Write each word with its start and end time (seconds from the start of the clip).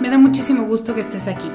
Me 0.00 0.08
da 0.08 0.16
muchísimo 0.16 0.64
gusto 0.64 0.94
que 0.94 1.00
estés 1.00 1.28
aquí. 1.28 1.50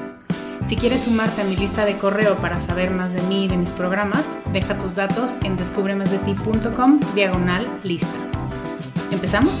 Si 0.62 0.76
quieres 0.76 1.00
sumarte 1.00 1.42
a 1.42 1.44
mi 1.44 1.56
lista 1.56 1.84
de 1.84 1.98
correo 1.98 2.36
para 2.36 2.60
saber 2.60 2.92
más 2.92 3.12
de 3.12 3.20
mí 3.22 3.46
y 3.46 3.48
de 3.48 3.56
mis 3.56 3.70
programas, 3.70 4.28
deja 4.52 4.78
tus 4.78 4.94
datos 4.94 5.36
en 5.42 5.56
descubremasdeti.com 5.56 7.00
diagonal 7.16 7.66
lista. 7.82 8.06
¿Empezamos? 9.10 9.52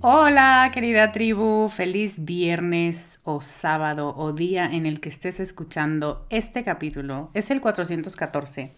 Hola 0.00 0.68
querida 0.74 1.12
tribu, 1.12 1.68
feliz 1.68 2.16
viernes 2.18 3.20
o 3.22 3.40
sábado 3.40 4.12
o 4.16 4.32
día 4.32 4.66
en 4.66 4.86
el 4.86 4.98
que 5.00 5.08
estés 5.08 5.38
escuchando 5.38 6.26
este 6.30 6.64
capítulo. 6.64 7.30
Es 7.32 7.52
el 7.52 7.60
414 7.60 8.72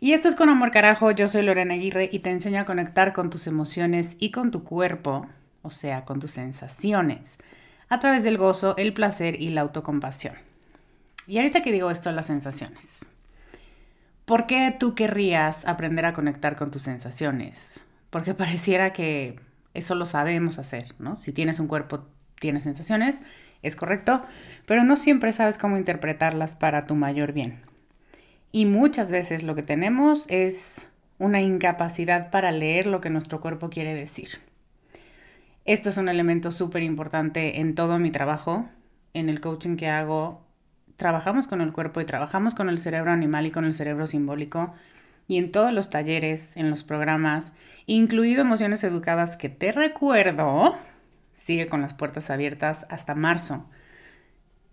y 0.00 0.14
esto 0.14 0.28
es 0.28 0.34
con 0.34 0.48
amor 0.48 0.70
carajo, 0.70 1.10
yo 1.10 1.28
soy 1.28 1.42
Lorena 1.42 1.74
Aguirre 1.74 2.08
y 2.10 2.20
te 2.20 2.30
enseño 2.30 2.60
a 2.60 2.64
conectar 2.64 3.12
con 3.12 3.28
tus 3.28 3.46
emociones 3.46 4.16
y 4.18 4.30
con 4.30 4.50
tu 4.50 4.64
cuerpo, 4.64 5.26
o 5.60 5.70
sea, 5.70 6.06
con 6.06 6.20
tus 6.20 6.30
sensaciones, 6.30 7.38
a 7.90 8.00
través 8.00 8.22
del 8.22 8.38
gozo, 8.38 8.74
el 8.78 8.94
placer 8.94 9.40
y 9.40 9.50
la 9.50 9.60
autocompasión. 9.60 10.34
Y 11.26 11.36
ahorita 11.36 11.60
que 11.60 11.70
digo 11.70 11.90
esto, 11.90 12.10
las 12.12 12.26
sensaciones. 12.26 13.06
¿Por 14.24 14.46
qué 14.46 14.74
tú 14.78 14.94
querrías 14.94 15.66
aprender 15.66 16.06
a 16.06 16.12
conectar 16.12 16.56
con 16.56 16.70
tus 16.70 16.82
sensaciones? 16.82 17.84
Porque 18.08 18.32
pareciera 18.34 18.92
que 18.94 19.38
eso 19.74 19.94
lo 19.94 20.06
sabemos 20.06 20.58
hacer, 20.58 20.94
¿no? 20.98 21.16
Si 21.16 21.32
tienes 21.32 21.60
un 21.60 21.66
cuerpo, 21.66 22.06
tienes 22.36 22.64
sensaciones, 22.64 23.20
es 23.62 23.76
correcto, 23.76 24.24
pero 24.66 24.82
no 24.82 24.96
siempre 24.96 25.32
sabes 25.32 25.58
cómo 25.58 25.76
interpretarlas 25.76 26.54
para 26.54 26.86
tu 26.86 26.94
mayor 26.94 27.32
bien. 27.32 27.69
Y 28.52 28.66
muchas 28.66 29.12
veces 29.12 29.44
lo 29.44 29.54
que 29.54 29.62
tenemos 29.62 30.26
es 30.28 30.88
una 31.18 31.40
incapacidad 31.40 32.30
para 32.30 32.50
leer 32.50 32.86
lo 32.86 33.00
que 33.00 33.10
nuestro 33.10 33.40
cuerpo 33.40 33.70
quiere 33.70 33.94
decir. 33.94 34.28
Esto 35.66 35.90
es 35.90 35.98
un 35.98 36.08
elemento 36.08 36.50
súper 36.50 36.82
importante 36.82 37.60
en 37.60 37.76
todo 37.76 37.98
mi 38.00 38.10
trabajo, 38.10 38.68
en 39.14 39.28
el 39.28 39.40
coaching 39.40 39.76
que 39.76 39.88
hago. 39.88 40.42
Trabajamos 40.96 41.46
con 41.46 41.60
el 41.60 41.72
cuerpo 41.72 42.00
y 42.00 42.04
trabajamos 42.06 42.54
con 42.54 42.68
el 42.68 42.78
cerebro 42.78 43.12
animal 43.12 43.46
y 43.46 43.52
con 43.52 43.64
el 43.64 43.72
cerebro 43.72 44.08
simbólico. 44.08 44.74
Y 45.28 45.38
en 45.38 45.52
todos 45.52 45.72
los 45.72 45.88
talleres, 45.88 46.56
en 46.56 46.70
los 46.70 46.82
programas, 46.82 47.52
incluido 47.86 48.40
Emociones 48.40 48.82
Educadas, 48.82 49.36
que 49.36 49.48
te 49.48 49.70
recuerdo, 49.70 50.74
sigue 51.34 51.68
con 51.68 51.82
las 51.82 51.94
puertas 51.94 52.30
abiertas 52.30 52.84
hasta 52.90 53.14
marzo. 53.14 53.64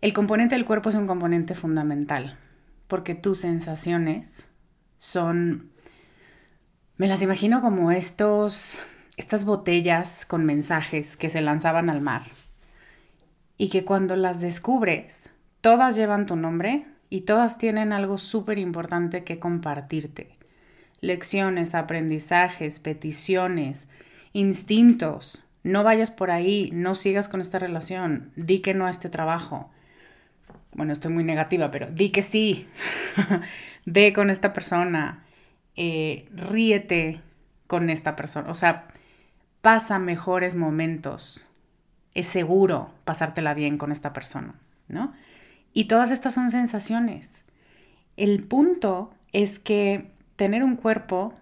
El 0.01 0.13
componente 0.13 0.55
del 0.55 0.65
cuerpo 0.65 0.89
es 0.89 0.95
un 0.95 1.05
componente 1.05 1.53
fundamental 1.53 2.39
porque 2.87 3.15
tus 3.15 3.39
sensaciones 3.39 4.45
son, 4.97 5.71
me 6.97 7.07
las 7.07 7.21
imagino 7.21 7.61
como 7.61 7.91
estos, 7.91 8.81
estas 9.17 9.45
botellas 9.45 10.25
con 10.25 10.45
mensajes 10.45 11.17
que 11.17 11.29
se 11.29 11.41
lanzaban 11.41 11.89
al 11.89 12.01
mar 12.01 12.23
y 13.57 13.69
que 13.69 13.85
cuando 13.85 14.15
las 14.15 14.41
descubres, 14.41 15.29
todas 15.61 15.95
llevan 15.95 16.25
tu 16.25 16.35
nombre 16.35 16.85
y 17.09 17.21
todas 17.21 17.57
tienen 17.57 17.93
algo 17.93 18.17
súper 18.17 18.59
importante 18.59 19.23
que 19.23 19.39
compartirte. 19.39 20.37
Lecciones, 20.99 21.75
aprendizajes, 21.75 22.79
peticiones, 22.79 23.87
instintos. 24.33 25.43
No 25.63 25.83
vayas 25.83 26.11
por 26.11 26.31
ahí, 26.31 26.69
no 26.73 26.95
sigas 26.95 27.29
con 27.29 27.41
esta 27.41 27.59
relación, 27.59 28.31
di 28.35 28.59
que 28.59 28.73
no 28.73 28.85
a 28.85 28.89
este 28.89 29.09
trabajo 29.09 29.69
bueno, 30.77 30.93
estoy 30.93 31.11
muy 31.11 31.23
negativa, 31.23 31.71
pero 31.71 31.87
di 31.91 32.11
que 32.11 32.21
sí, 32.21 32.67
ve 33.85 34.13
con 34.13 34.29
esta 34.29 34.53
persona, 34.53 35.25
eh, 35.75 36.29
ríete 36.31 37.19
con 37.65 37.89
esta 37.89 38.15
persona, 38.15 38.49
o 38.49 38.53
sea, 38.53 38.87
pasa 39.61 39.97
mejores 39.99 40.55
momentos, 40.55 41.45
es 42.13 42.27
seguro 42.27 42.93
pasártela 43.05 43.55
bien 43.55 43.77
con 43.77 43.91
esta 43.91 44.13
persona, 44.13 44.53
¿no? 44.87 45.13
Y 45.73 45.85
todas 45.85 46.11
estas 46.11 46.35
son 46.35 46.51
sensaciones. 46.51 47.43
El 48.15 48.43
punto 48.43 49.13
es 49.33 49.59
que 49.59 50.11
tener 50.35 50.63
un 50.63 50.75
cuerpo 50.75 51.33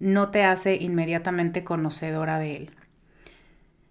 no 0.00 0.30
te 0.30 0.44
hace 0.44 0.74
inmediatamente 0.76 1.64
conocedora 1.64 2.38
de 2.38 2.56
él. 2.56 2.70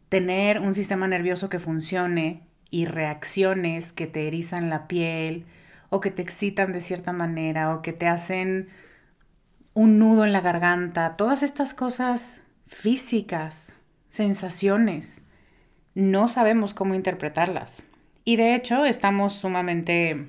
Tener 0.09 0.59
un 0.59 0.73
sistema 0.73 1.07
nervioso 1.07 1.49
que 1.49 1.59
funcione 1.59 2.43
y 2.71 2.85
reacciones 2.85 3.94
que 3.94 4.07
te 4.07 4.27
erizan 4.27 4.71
la 4.71 4.88
piel 4.88 5.45
o 5.89 6.00
que 6.00 6.09
te 6.09 6.23
excitan 6.23 6.71
de 6.71 6.81
cierta 6.81 7.12
manera 7.12 7.75
o 7.75 7.81
que 7.81 7.94
te 7.94 8.07
hacen 8.07 8.69
un 9.73 10.00
nudo 10.00 10.25
en 10.25 10.33
la 10.33 10.41
garganta, 10.41 11.15
todas 11.18 11.44
estas 11.44 11.73
cosas 11.73 12.41
físicas, 12.65 13.73
sensaciones, 14.09 15.21
no 15.94 16.27
sabemos 16.27 16.73
cómo 16.73 16.95
interpretarlas. 16.95 17.83
Y 18.23 18.38
de 18.38 18.56
hecho 18.56 18.85
estamos 18.85 19.33
sumamente 19.33 20.27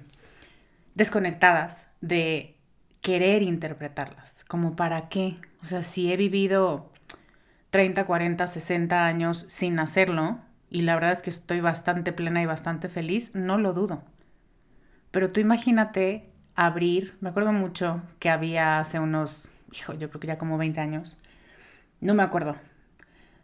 desconectadas 0.95 1.88
de 2.00 2.56
querer 3.00 3.43
interpretarlas. 3.43 4.45
Como 4.45 4.75
para 4.75 5.09
qué. 5.09 5.37
O 5.62 5.67
sea, 5.67 5.83
si 5.83 6.12
he 6.12 6.17
vivido 6.17 6.91
30, 7.71 8.05
40, 8.05 8.47
60 8.47 9.06
años 9.06 9.45
sin 9.49 9.79
hacerlo, 9.79 10.41
y 10.73 10.83
la 10.83 10.95
verdad 10.95 11.13
es 11.13 11.23
que 11.23 11.31
estoy 11.31 11.61
bastante 11.61 12.13
plena 12.13 12.43
y 12.43 12.47
bastante 12.47 12.89
feliz, 12.89 13.31
no 13.35 13.59
lo 13.59 13.75
dudo. 13.75 14.03
Pero 15.11 15.31
tú 15.31 15.39
imagínate 15.39 16.31
abrir, 16.55 17.15
me 17.21 17.29
acuerdo 17.29 17.53
mucho 17.53 18.03
que 18.19 18.31
había 18.31 18.79
hace 18.79 18.99
unos, 18.99 19.49
hijo, 19.73 19.93
yo 19.93 20.09
creo 20.09 20.21
que 20.21 20.29
ya 20.29 20.39
como 20.39 20.57
20 20.57 20.81
años, 20.81 21.19
no 22.01 22.15
me 22.15 22.23
acuerdo 22.23 22.57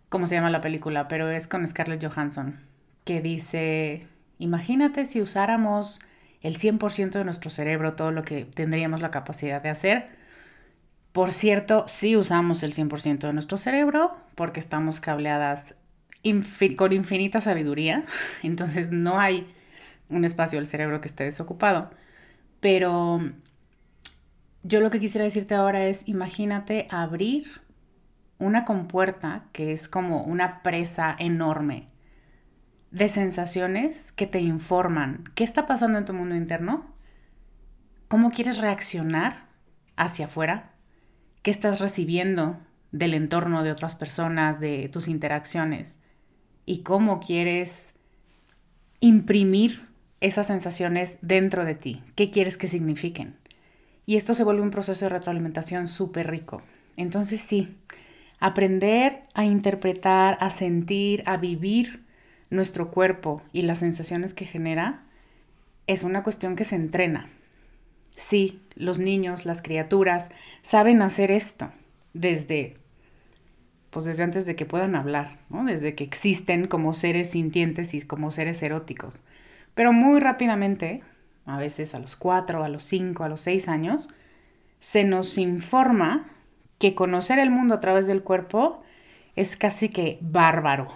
cómo 0.09 0.27
se 0.27 0.37
llama 0.37 0.49
la 0.49 0.63
película, 0.63 1.07
pero 1.07 1.31
es 1.31 1.49
con 1.49 1.67
Scarlett 1.67 2.03
Johansson, 2.03 2.61
que 3.05 3.21
dice, 3.21 4.07
imagínate 4.39 5.05
si 5.05 5.21
usáramos 5.21 6.01
el 6.41 6.57
100% 6.57 7.19
de 7.19 7.25
nuestro 7.25 7.51
cerebro, 7.51 7.93
todo 7.93 8.11
lo 8.11 8.25
que 8.25 8.47
tendríamos 8.47 9.03
la 9.03 9.11
capacidad 9.11 9.63
de 9.63 9.69
hacer. 9.69 10.07
Por 11.13 11.33
cierto, 11.33 11.85
sí 11.89 12.17
usamos 12.17 12.63
el 12.63 12.73
100% 12.73 13.27
de 13.27 13.33
nuestro 13.35 13.59
cerebro 13.59 14.17
porque 14.35 14.61
estamos 14.61 15.01
cableadas 15.01 15.75
con 16.77 16.93
infinita 16.93 17.41
sabiduría, 17.41 18.05
entonces 18.43 18.91
no 18.91 19.21
hay 19.21 19.53
un 20.09 20.25
espacio 20.25 20.59
del 20.59 20.67
cerebro 20.67 21.01
que 21.01 21.09
esté 21.09 21.25
desocupado. 21.25 21.91
Pero 22.61 23.21
yo 24.63 24.81
lo 24.81 24.91
que 24.91 25.01
quisiera 25.01 25.25
decirte 25.25 25.55
ahora 25.55 25.87
es, 25.87 26.03
imagínate 26.07 26.89
abrir 26.91 27.47
una 28.39 28.65
compuerta 28.65 29.45
que 29.53 29.73
es 29.73 29.89
como 29.89 30.23
una 30.23 30.63
presa 30.63 31.15
enorme 31.19 31.89
de 32.91 33.09
sensaciones 33.09 34.13
que 34.13 34.27
te 34.27 34.41
informan 34.41 35.25
qué 35.35 35.45
está 35.45 35.67
pasando 35.67 35.99
en 35.99 36.05
tu 36.05 36.15
mundo 36.15 36.35
interno, 36.35 36.87
cómo 38.09 38.31
quieres 38.31 38.59
reaccionar 38.59 39.47
hacia 39.97 40.27
afuera, 40.27 40.73
qué 41.43 41.51
estás 41.51 41.81
recibiendo 41.81 42.59
del 42.93 43.15
entorno 43.15 43.63
de 43.63 43.73
otras 43.73 43.97
personas, 43.97 44.61
de 44.61 44.89
tus 44.89 45.09
interacciones 45.09 45.98
y 46.69 46.81
cómo 46.81 47.19
quieres 47.19 47.94
imprimir 49.00 49.88
esas 50.20 50.49
sensaciones 50.49 51.17
dentro 51.23 51.65
de 51.65 51.75
ti, 51.75 52.03
qué 52.15 52.31
quieres 52.31 52.59
que 52.59 52.69
signifiquen. 52.69 53.37
Y 54.05 54.17
esto 54.17 54.35
se 54.35 54.44
vuelve 54.44 54.61
un 54.61 54.70
proceso 54.70 55.06
de 55.06 55.09
retroalimentación 55.09 55.88
súper 55.88 56.31
rico. 56.31 56.61
Entonces 56.99 57.41
sí, 57.41 57.75
aprender 58.38 59.23
a 59.32 59.47
interpretar, 59.47 60.37
a 60.41 60.50
sentir, 60.50 61.23
a 61.25 61.38
vivir 61.38 62.05
nuestro 62.50 62.91
cuerpo 62.91 63.41
y 63.55 63.62
las 63.62 63.79
sensaciones 63.79 64.35
que 64.35 64.44
genera 64.44 65.05
es 65.87 66.03
una 66.03 66.23
cuestión 66.23 66.55
que 66.55 66.65
se 66.65 66.76
entrena. 66.76 67.31
Sí, 68.15 68.61
los 68.75 68.99
niños, 68.99 69.47
las 69.47 69.62
criaturas 69.62 70.29
saben 70.61 71.00
hacer 71.00 71.31
esto 71.31 71.73
desde 72.12 72.75
pues 73.90 74.05
desde 74.05 74.23
antes 74.23 74.46
de 74.46 74.56
que 74.56 74.67
puedan 74.67 74.94
hablar, 74.94 75.38
desde 75.67 75.94
que 75.94 76.05
existen 76.05 76.67
como 76.67 76.94
seres 76.94 77.31
sintientes 77.31 77.94
y 77.94 78.02
como 78.02 78.31
seres 78.31 78.62
eróticos. 78.62 79.23
Pero 79.75 79.93
muy 79.93 80.20
rápidamente, 80.20 81.02
a 81.46 81.58
veces 81.58 81.94
a 81.94 81.99
los 81.99 82.17
cuatro, 82.17 82.64
a 82.64 82.69
los 82.69 82.85
cinco, 82.85 83.25
a 83.25 83.29
los 83.29 83.40
seis 83.40 83.69
años, 83.69 84.08
se 84.81 85.05
nos 85.05 85.38
informa 85.38 86.29
que 86.79 86.94
conocer 86.94 87.38
el 87.38 87.50
mundo 87.50 87.75
a 87.75 87.81
través 87.81 88.06
del 88.06 88.23
cuerpo 88.23 88.82
es 89.37 89.56
casi 89.56 89.88
que 89.88 90.19
bárbaro, 90.20 90.88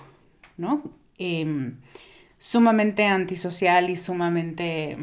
¿no? 0.57 0.83
Em, 1.19 1.77
sumamente 2.39 3.07
antisocial 3.07 3.91
y 3.91 3.97
sumamente 3.97 4.97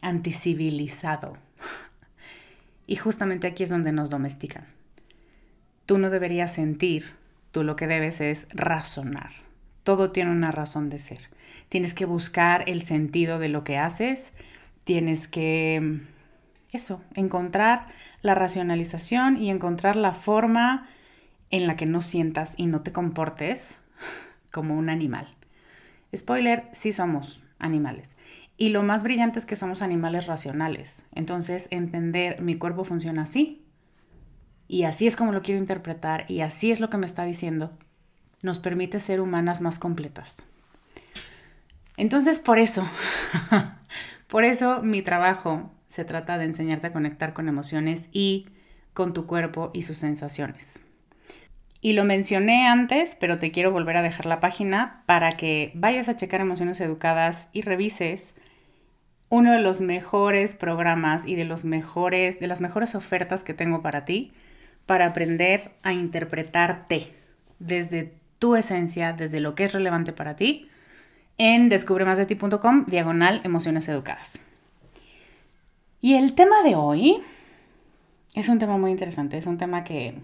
anticivilizado. 0.00 1.36
Y 2.86 2.96
justamente 2.96 3.46
aquí 3.46 3.62
es 3.62 3.70
donde 3.70 3.92
nos 3.92 4.10
domestican. 4.10 4.66
Tú 5.86 5.96
no 5.96 6.10
deberías 6.10 6.52
sentir, 6.52 7.14
tú 7.54 7.62
lo 7.62 7.76
que 7.76 7.86
debes 7.86 8.20
es 8.20 8.48
razonar. 8.50 9.30
Todo 9.84 10.10
tiene 10.10 10.32
una 10.32 10.50
razón 10.50 10.90
de 10.90 10.98
ser. 10.98 11.30
Tienes 11.68 11.94
que 11.94 12.04
buscar 12.04 12.64
el 12.68 12.82
sentido 12.82 13.38
de 13.38 13.48
lo 13.48 13.62
que 13.62 13.78
haces, 13.78 14.32
tienes 14.82 15.28
que, 15.28 16.00
eso, 16.72 17.00
encontrar 17.14 17.86
la 18.22 18.34
racionalización 18.34 19.40
y 19.40 19.50
encontrar 19.50 19.94
la 19.94 20.12
forma 20.12 20.88
en 21.50 21.68
la 21.68 21.76
que 21.76 21.86
no 21.86 22.02
sientas 22.02 22.54
y 22.56 22.66
no 22.66 22.80
te 22.80 22.90
comportes 22.90 23.78
como 24.52 24.76
un 24.76 24.90
animal. 24.90 25.28
Spoiler, 26.14 26.64
sí 26.72 26.90
somos 26.90 27.44
animales. 27.60 28.16
Y 28.56 28.70
lo 28.70 28.82
más 28.82 29.04
brillante 29.04 29.38
es 29.38 29.46
que 29.46 29.54
somos 29.54 29.80
animales 29.80 30.26
racionales. 30.26 31.04
Entonces, 31.14 31.68
entender 31.70 32.42
mi 32.42 32.56
cuerpo 32.56 32.82
funciona 32.82 33.22
así. 33.22 33.63
Y 34.68 34.84
así 34.84 35.06
es 35.06 35.16
como 35.16 35.32
lo 35.32 35.42
quiero 35.42 35.60
interpretar 35.60 36.24
y 36.28 36.40
así 36.40 36.70
es 36.70 36.80
lo 36.80 36.90
que 36.90 36.96
me 36.96 37.06
está 37.06 37.24
diciendo. 37.24 37.72
Nos 38.42 38.58
permite 38.58 39.00
ser 39.00 39.20
humanas 39.20 39.60
más 39.60 39.78
completas. 39.78 40.36
Entonces, 41.96 42.38
por 42.38 42.58
eso, 42.58 42.86
por 44.26 44.44
eso 44.44 44.82
mi 44.82 45.02
trabajo 45.02 45.70
se 45.86 46.04
trata 46.04 46.38
de 46.38 46.44
enseñarte 46.44 46.88
a 46.88 46.92
conectar 46.92 47.34
con 47.34 47.48
emociones 47.48 48.08
y 48.12 48.46
con 48.92 49.12
tu 49.12 49.26
cuerpo 49.26 49.70
y 49.72 49.82
sus 49.82 49.98
sensaciones. 49.98 50.80
Y 51.80 51.92
lo 51.92 52.04
mencioné 52.04 52.66
antes, 52.66 53.16
pero 53.20 53.38
te 53.38 53.50
quiero 53.50 53.70
volver 53.70 53.98
a 53.98 54.02
dejar 54.02 54.26
la 54.26 54.40
página 54.40 55.02
para 55.06 55.32
que 55.32 55.70
vayas 55.74 56.08
a 56.08 56.16
checar 56.16 56.40
Emociones 56.40 56.80
Educadas 56.80 57.48
y 57.52 57.60
revises 57.60 58.34
uno 59.28 59.52
de 59.52 59.60
los 59.60 59.80
mejores 59.80 60.54
programas 60.54 61.26
y 61.26 61.34
de 61.34 61.44
los 61.44 61.64
mejores 61.64 62.40
de 62.40 62.46
las 62.46 62.60
mejores 62.60 62.94
ofertas 62.94 63.44
que 63.44 63.52
tengo 63.52 63.82
para 63.82 64.04
ti 64.04 64.32
para 64.86 65.06
aprender 65.06 65.72
a 65.82 65.92
interpretarte 65.92 67.14
desde 67.58 68.14
tu 68.38 68.56
esencia, 68.56 69.12
desde 69.12 69.40
lo 69.40 69.54
que 69.54 69.64
es 69.64 69.72
relevante 69.72 70.12
para 70.12 70.36
ti 70.36 70.68
en 71.38 71.68
descubremasdeti.com 71.68 72.84
diagonal 72.86 73.40
emociones 73.44 73.88
educadas. 73.88 74.38
Y 76.00 76.14
el 76.14 76.34
tema 76.34 76.62
de 76.62 76.76
hoy 76.76 77.22
es 78.34 78.48
un 78.48 78.58
tema 78.58 78.76
muy 78.76 78.90
interesante, 78.90 79.38
es 79.38 79.46
un 79.46 79.58
tema 79.58 79.84
que 79.84 80.20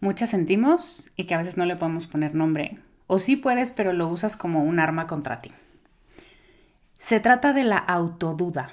muchas 0.00 0.30
sentimos 0.30 1.10
y 1.16 1.24
que 1.24 1.34
a 1.34 1.38
veces 1.38 1.56
no 1.56 1.64
le 1.64 1.76
podemos 1.76 2.06
poner 2.06 2.34
nombre. 2.34 2.78
O 3.06 3.18
sí 3.18 3.36
puedes, 3.36 3.70
pero 3.70 3.92
lo 3.92 4.08
usas 4.08 4.36
como 4.36 4.64
un 4.64 4.80
arma 4.80 5.06
contra 5.06 5.40
ti. 5.40 5.52
Se 6.98 7.20
trata 7.20 7.52
de 7.52 7.64
la 7.64 7.78
autoduda. 7.78 8.70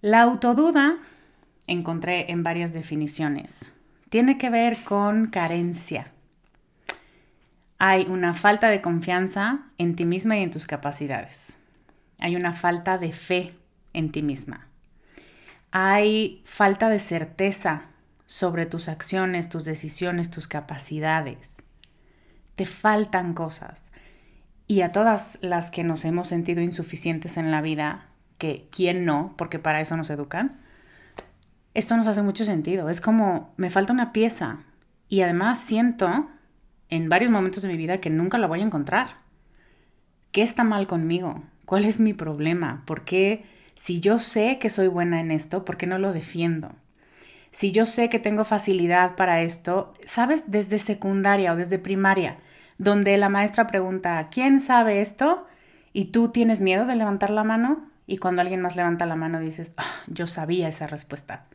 La 0.00 0.22
autoduda, 0.22 0.98
encontré 1.66 2.30
en 2.30 2.42
varias 2.42 2.72
definiciones, 2.72 3.70
tiene 4.10 4.38
que 4.38 4.50
ver 4.50 4.84
con 4.84 5.26
carencia. 5.26 6.12
Hay 7.78 8.06
una 8.08 8.34
falta 8.34 8.68
de 8.68 8.80
confianza 8.80 9.62
en 9.78 9.96
ti 9.96 10.04
misma 10.04 10.36
y 10.38 10.42
en 10.42 10.50
tus 10.50 10.66
capacidades. 10.66 11.56
Hay 12.18 12.36
una 12.36 12.52
falta 12.52 12.98
de 12.98 13.12
fe 13.12 13.54
en 13.92 14.12
ti 14.12 14.22
misma. 14.22 14.68
Hay 15.72 16.42
falta 16.44 16.88
de 16.88 17.00
certeza 17.00 17.82
sobre 18.26 18.66
tus 18.66 18.88
acciones, 18.88 19.48
tus 19.48 19.64
decisiones, 19.64 20.30
tus 20.30 20.46
capacidades. 20.46 21.62
Te 22.54 22.66
faltan 22.66 23.34
cosas. 23.34 23.92
Y 24.66 24.80
a 24.82 24.90
todas 24.90 25.38
las 25.42 25.70
que 25.70 25.84
nos 25.84 26.04
hemos 26.04 26.28
sentido 26.28 26.62
insuficientes 26.62 27.36
en 27.36 27.50
la 27.50 27.60
vida, 27.60 28.06
que 28.38 28.68
quién 28.70 29.04
no, 29.04 29.34
porque 29.36 29.58
para 29.58 29.80
eso 29.80 29.96
nos 29.96 30.10
educan, 30.10 30.60
esto 31.74 31.96
nos 31.96 32.06
hace 32.06 32.22
mucho 32.22 32.44
sentido. 32.44 32.88
Es 32.88 33.00
como, 33.00 33.52
me 33.56 33.70
falta 33.70 33.92
una 33.92 34.12
pieza. 34.12 34.60
Y 35.08 35.20
además 35.20 35.58
siento 35.58 36.28
en 36.88 37.08
varios 37.08 37.30
momentos 37.30 37.62
de 37.62 37.68
mi 37.68 37.76
vida 37.76 38.00
que 38.00 38.10
nunca 38.10 38.38
la 38.38 38.46
voy 38.46 38.60
a 38.60 38.64
encontrar. 38.64 39.08
¿Qué 40.32 40.42
está 40.42 40.64
mal 40.64 40.86
conmigo? 40.86 41.42
¿Cuál 41.66 41.84
es 41.84 42.00
mi 42.00 42.14
problema? 42.14 42.82
¿Por 42.86 43.04
qué, 43.04 43.44
si 43.74 44.00
yo 44.00 44.18
sé 44.18 44.58
que 44.58 44.70
soy 44.70 44.88
buena 44.88 45.20
en 45.20 45.30
esto, 45.30 45.64
por 45.64 45.76
qué 45.76 45.86
no 45.86 45.98
lo 45.98 46.12
defiendo? 46.12 46.72
si 47.54 47.70
yo 47.70 47.86
sé 47.86 48.08
que 48.08 48.18
tengo 48.18 48.42
facilidad 48.44 49.14
para 49.14 49.42
esto, 49.42 49.94
sabes, 50.04 50.50
desde 50.50 50.80
secundaria 50.80 51.52
o 51.52 51.56
desde 51.56 51.78
primaria, 51.78 52.38
donde 52.78 53.16
la 53.16 53.28
maestra 53.28 53.68
pregunta, 53.68 54.28
¿quién 54.28 54.58
sabe 54.58 55.00
esto? 55.00 55.46
Y 55.92 56.06
tú 56.06 56.30
tienes 56.30 56.60
miedo 56.60 56.84
de 56.84 56.96
levantar 56.96 57.30
la 57.30 57.44
mano 57.44 57.88
y 58.08 58.16
cuando 58.16 58.42
alguien 58.42 58.60
más 58.60 58.74
levanta 58.74 59.06
la 59.06 59.14
mano 59.14 59.38
dices, 59.38 59.72
ah, 59.76 59.84
yo 60.08 60.26
sabía 60.26 60.66
esa 60.66 60.88
respuesta. 60.88 61.46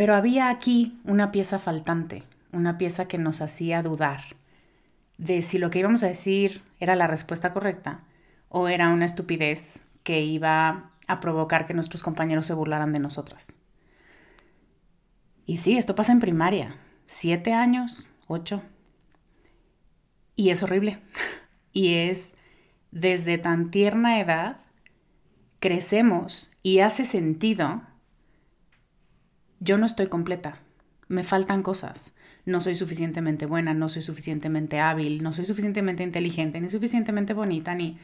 Pero 0.00 0.14
había 0.14 0.48
aquí 0.48 0.98
una 1.04 1.30
pieza 1.30 1.58
faltante, 1.58 2.22
una 2.52 2.78
pieza 2.78 3.06
que 3.06 3.18
nos 3.18 3.42
hacía 3.42 3.82
dudar 3.82 4.22
de 5.18 5.42
si 5.42 5.58
lo 5.58 5.68
que 5.68 5.80
íbamos 5.80 6.02
a 6.02 6.06
decir 6.06 6.62
era 6.78 6.96
la 6.96 7.06
respuesta 7.06 7.52
correcta 7.52 8.00
o 8.48 8.68
era 8.68 8.88
una 8.88 9.04
estupidez 9.04 9.80
que 10.02 10.22
iba 10.22 10.88
a 11.06 11.20
provocar 11.20 11.66
que 11.66 11.74
nuestros 11.74 12.02
compañeros 12.02 12.46
se 12.46 12.54
burlaran 12.54 12.94
de 12.94 12.98
nosotras. 12.98 13.48
Y 15.44 15.58
sí, 15.58 15.76
esto 15.76 15.94
pasa 15.94 16.12
en 16.12 16.20
primaria, 16.20 16.76
siete 17.06 17.52
años, 17.52 18.08
ocho. 18.26 18.62
Y 20.34 20.48
es 20.48 20.62
horrible. 20.62 20.98
Y 21.74 21.96
es 21.96 22.36
desde 22.90 23.36
tan 23.36 23.70
tierna 23.70 24.18
edad 24.18 24.56
crecemos 25.58 26.52
y 26.62 26.78
hace 26.78 27.04
sentido, 27.04 27.82
yo 29.60 29.78
no 29.78 29.86
estoy 29.86 30.08
completa, 30.08 30.58
me 31.08 31.22
faltan 31.22 31.62
cosas, 31.62 32.12
no 32.44 32.60
soy 32.60 32.74
suficientemente 32.74 33.46
buena, 33.46 33.74
no 33.74 33.88
soy 33.88 34.02
suficientemente 34.02 34.80
hábil, 34.80 35.22
no 35.22 35.32
soy 35.32 35.44
suficientemente 35.44 36.02
inteligente, 36.02 36.60
ni 36.60 36.68
suficientemente 36.68 37.34
bonita, 37.34 37.74
ni 37.74 37.98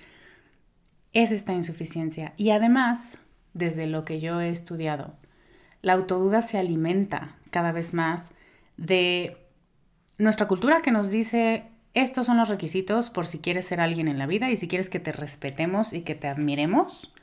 es 1.13 1.33
esta 1.33 1.53
insuficiencia. 1.53 2.35
Y 2.37 2.51
además, 2.51 3.19
desde 3.55 3.87
lo 3.87 4.05
que 4.05 4.21
yo 4.21 4.41
he 4.41 4.51
estudiado, 4.51 5.15
la 5.83 5.95
autoduda 5.95 6.43
se 6.43 6.59
alimenta 6.59 7.37
cada 7.51 7.73
vez 7.73 7.95
más 7.95 8.33
de 8.77 9.39
nuestra 10.19 10.47
cultura 10.47 10.83
que 10.83 10.91
nos 10.91 11.11
dice 11.11 11.65
estos 11.95 12.27
son 12.27 12.37
los 12.37 12.51
requisitos 12.51 13.09
por 13.09 13.27
si 13.27 13.39
quieres 13.39 13.65
ser 13.65 13.81
alguien 13.81 14.09
en 14.09 14.19
la 14.19 14.27
vida 14.27 14.51
y 14.51 14.57
si 14.57 14.69
quieres 14.69 14.91
que 14.91 15.01
te 15.01 15.13
respetemos 15.13 15.95
y 15.95 16.03
que 16.03 16.15
te 16.15 16.29
admiremos, 16.29 17.15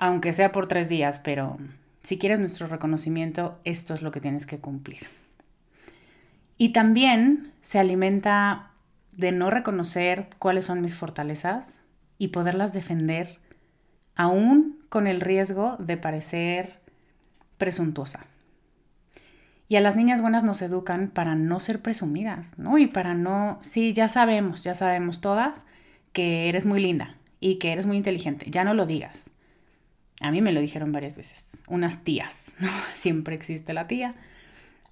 aunque 0.00 0.32
sea 0.32 0.50
por 0.50 0.66
tres 0.66 0.88
días, 0.88 1.20
pero 1.20 1.58
si 2.06 2.18
quieres 2.18 2.38
nuestro 2.38 2.68
reconocimiento, 2.68 3.58
esto 3.64 3.92
es 3.92 4.00
lo 4.00 4.12
que 4.12 4.20
tienes 4.20 4.46
que 4.46 4.60
cumplir. 4.60 5.08
Y 6.56 6.68
también 6.68 7.50
se 7.62 7.80
alimenta 7.80 8.70
de 9.10 9.32
no 9.32 9.50
reconocer 9.50 10.28
cuáles 10.38 10.66
son 10.66 10.82
mis 10.82 10.94
fortalezas 10.94 11.80
y 12.16 12.28
poderlas 12.28 12.72
defender 12.72 13.40
aún 14.14 14.78
con 14.88 15.08
el 15.08 15.20
riesgo 15.20 15.78
de 15.80 15.96
parecer 15.96 16.78
presuntuosa. 17.58 18.24
Y 19.66 19.74
a 19.74 19.80
las 19.80 19.96
niñas 19.96 20.20
buenas 20.20 20.44
nos 20.44 20.62
educan 20.62 21.10
para 21.10 21.34
no 21.34 21.58
ser 21.58 21.82
presumidas, 21.82 22.56
¿no? 22.56 22.78
Y 22.78 22.86
para 22.86 23.14
no, 23.14 23.58
sí, 23.62 23.92
ya 23.94 24.06
sabemos, 24.06 24.62
ya 24.62 24.74
sabemos 24.74 25.20
todas 25.20 25.64
que 26.12 26.48
eres 26.48 26.66
muy 26.66 26.80
linda 26.80 27.16
y 27.40 27.56
que 27.56 27.72
eres 27.72 27.84
muy 27.84 27.96
inteligente, 27.96 28.46
ya 28.48 28.62
no 28.62 28.74
lo 28.74 28.86
digas. 28.86 29.32
A 30.20 30.30
mí 30.30 30.40
me 30.40 30.52
lo 30.52 30.60
dijeron 30.60 30.92
varias 30.92 31.16
veces, 31.16 31.46
unas 31.68 32.04
tías, 32.04 32.46
¿no? 32.58 32.70
Siempre 32.94 33.34
existe 33.34 33.72
la 33.72 33.86
tía, 33.86 34.14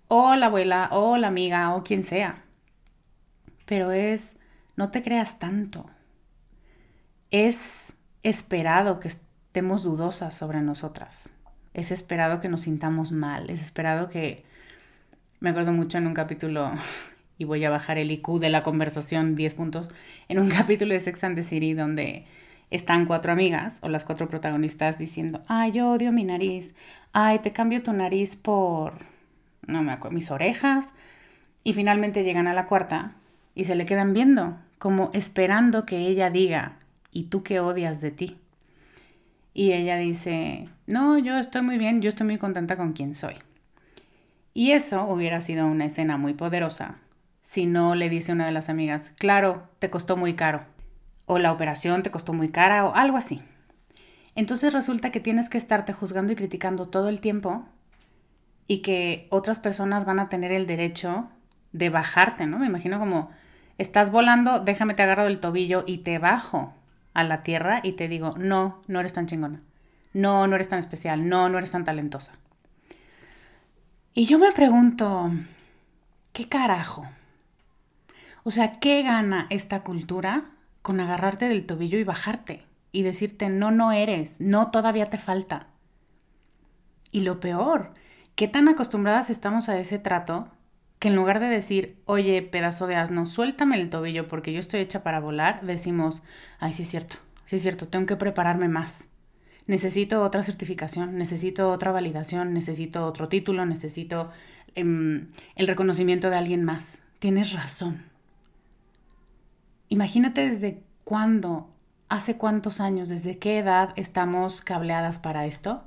o 0.09 0.35
la 0.35 0.47
abuela, 0.47 0.89
o 0.93 1.17
la 1.17 1.29
amiga, 1.29 1.75
o 1.75 1.83
quien 1.83 2.05
sea. 2.05 2.43
Pero 3.65 3.93
es, 3.93 4.37
no 4.77 4.91
te 4.91 5.03
creas 5.03 5.39
tanto. 5.39 5.87
Es 7.31 7.95
esperado 8.23 9.01
que 9.01 9.09
estemos 9.09 9.83
dudosas 9.83 10.35
sobre 10.35 10.61
nosotras. 10.61 11.31
Es 11.73 11.91
esperado 11.91 12.41
que 12.41 12.49
nos 12.49 12.63
sintamos 12.63 13.13
mal. 13.13 13.51
Es 13.51 13.63
esperado 13.63 14.09
que 14.09 14.45
me 15.41 15.51
acuerdo 15.51 15.73
mucho 15.73 15.99
en 15.99 16.07
un 16.07 16.15
capítulo, 16.15 16.73
y 17.39 17.45
voy 17.45 17.65
a 17.65 17.71
bajar 17.71 17.99
el 17.99 18.11
IQ 18.11 18.39
de 18.41 18.51
la 18.51 18.63
conversación 18.63 19.35
10 19.35 19.55
puntos, 19.55 19.91
en 20.29 20.39
un 20.39 20.49
capítulo 20.51 20.95
de 20.95 21.01
Sex 21.01 21.25
and 21.25 21.37
the 21.37 21.43
City 21.43 21.75
donde 21.75 22.27
están 22.71 23.07
cuatro 23.07 23.33
amigas 23.33 23.79
o 23.83 23.89
las 23.89 24.05
cuatro 24.05 24.29
protagonistas 24.29 24.99
diciendo, 24.99 25.43
ay, 25.49 25.73
yo 25.73 25.91
odio 25.91 26.13
mi 26.13 26.25
nariz, 26.25 26.75
ay, 27.13 27.39
te 27.41 27.53
cambio 27.53 27.83
tu 27.83 27.93
nariz 27.93 28.37
por, 28.37 28.95
no 29.67 29.83
me 29.83 29.93
acuerdo, 29.93 30.15
mis 30.15 30.31
orejas. 30.31 30.93
Y 31.63 31.73
finalmente 31.73 32.25
llegan 32.25 32.47
a 32.47 32.55
la 32.55 32.67
cuarta 32.67 33.13
y 33.55 33.65
se 33.65 33.75
le 33.75 33.87
quedan 33.87 34.13
viendo, 34.13 34.57
como 34.79 35.11
esperando 35.15 35.87
que 35.87 35.99
ella 35.99 36.31
diga, 36.31 36.77
¿y 37.11 37.25
tú 37.25 37.43
qué 37.43 37.61
odias 37.61 38.01
de 38.01 38.11
ti? 38.11 38.39
Y 39.55 39.73
ella 39.73 39.97
dice, 39.97 40.69
no, 40.87 41.19
yo 41.19 41.39
estoy 41.39 41.63
muy 41.63 41.79
bien, 41.79 42.03
yo 42.03 42.09
estoy 42.09 42.27
muy 42.27 42.39
contenta 42.39 42.77
con 42.77 42.93
quien 42.93 43.15
soy. 43.15 43.37
Y 44.53 44.73
eso 44.73 45.05
hubiera 45.07 45.41
sido 45.41 45.67
una 45.67 45.87
escena 45.87 46.17
muy 46.17 46.35
poderosa 46.35 46.97
si 47.55 47.67
no 47.67 47.95
le 47.95 48.09
dice 48.09 48.33
una 48.33 48.47
de 48.47 48.53
las 48.53 48.69
amigas, 48.69 49.13
claro, 49.17 49.69
te 49.79 49.89
costó 49.89 50.17
muy 50.17 50.35
caro, 50.35 50.65
o 51.27 51.39
la 51.39 51.53
operación 51.53 52.03
te 52.03 52.11
costó 52.11 52.33
muy 52.33 52.49
cara, 52.49 52.85
o 52.85 52.95
algo 52.95 53.17
así. 53.17 53.41
Entonces 54.35 54.73
resulta 54.73 55.11
que 55.11 55.21
tienes 55.21 55.49
que 55.49 55.59
estarte 55.59 55.93
juzgando 55.93 56.33
y 56.33 56.37
criticando 56.37 56.89
todo 56.89 57.09
el 57.09 57.21
tiempo 57.21 57.65
y 58.67 58.79
que 58.79 59.27
otras 59.31 59.59
personas 59.59 60.05
van 60.05 60.19
a 60.19 60.29
tener 60.29 60.53
el 60.53 60.67
derecho 60.67 61.29
de 61.73 61.91
bajarte, 61.91 62.47
¿no? 62.47 62.59
Me 62.59 62.67
imagino 62.67 62.99
como, 62.99 63.31
estás 63.79 64.11
volando, 64.11 64.61
déjame 64.61 64.95
te 64.95 65.03
agarro 65.03 65.25
del 65.25 65.41
tobillo 65.41 65.85
y 65.87 65.99
te 65.99 66.19
bajo 66.19 66.75
a 67.13 67.25
la 67.25 67.43
tierra 67.43 67.81
y 67.83 67.93
te 67.93 68.09
digo, 68.09 68.33
no, 68.37 68.81
no 68.89 69.01
eres 69.01 69.13
tan 69.13 69.27
chingona, 69.27 69.61
no, 70.13 70.47
no 70.47 70.55
eres 70.57 70.69
tan 70.69 70.79
especial, 70.79 71.29
no, 71.29 71.49
no 71.49 71.59
eres 71.59 71.71
tan 71.71 71.85
talentosa. 71.85 72.33
Y 74.15 74.27
yo 74.27 74.39
me 74.39 74.53
pregunto, 74.53 75.31
¿qué 76.33 76.49
carajo? 76.49 77.07
O 78.45 78.51
sea, 78.51 78.79
¿qué 78.79 79.03
gana 79.03 79.47
esta 79.51 79.81
cultura 79.81 80.45
con 80.85 81.01
agarrarte 81.01 81.49
del 81.49 81.65
tobillo 81.65 81.99
y 81.99 82.05
bajarte? 82.05 82.63
Y 82.93 83.03
decirte, 83.03 83.49
no, 83.49 83.73
no 83.73 83.91
eres, 83.91 84.41
no, 84.41 84.71
todavía 84.71 85.07
te 85.07 85.19
falta. 85.19 85.67
Y 87.11 87.23
lo 87.23 87.41
peor, 87.41 87.95
¿qué 88.35 88.47
tan 88.47 88.69
acostumbradas 88.69 89.31
estamos 89.31 89.69
a 89.69 89.79
ese 89.79 89.99
trato 89.99 90.49
que 90.99 91.09
en 91.09 91.17
lugar 91.17 91.41
de 91.41 91.49
decir, 91.49 92.01
oye, 92.05 92.43
pedazo 92.43 92.87
de 92.87 92.97
asno, 92.97 93.27
suéltame 93.27 93.81
el 93.81 93.91
tobillo 93.91 94.29
porque 94.29 94.53
yo 94.53 94.61
estoy 94.61 94.81
hecha 94.81 95.03
para 95.03 95.21
volar, 95.21 95.63
decimos, 95.63 96.23
ay, 96.61 96.73
sí 96.75 96.83
es 96.83 96.89
cierto, 96.89 97.17
sí 97.47 97.57
es 97.57 97.63
cierto, 97.63 97.89
tengo 97.89 98.07
que 98.07 98.17
prepararme 98.17 98.69
más 98.69 99.07
necesito 99.67 100.23
otra 100.23 100.43
certificación, 100.43 101.17
necesito 101.17 101.71
otra 101.71 101.93
validación, 101.93 102.53
necesito 102.53 103.07
otro 103.07 103.29
título, 103.29 103.65
necesito 103.67 104.31
em, 104.75 105.29
el 105.57 105.67
reconocimiento 105.67 106.31
de 106.31 106.37
alguien 106.37 106.65
más. 106.65 107.01
Tienes 107.19 107.53
razón. 107.53 108.03
Imagínate 109.95 110.49
desde 110.49 110.83
cuándo, 111.05 111.71
hace 112.09 112.37
cuántos 112.37 112.81
años, 112.81 113.09
desde 113.09 113.39
qué 113.39 113.59
edad 113.59 113.91
estamos 113.95 114.61
cableadas 114.61 115.19
para 115.19 115.47
esto, 115.47 115.85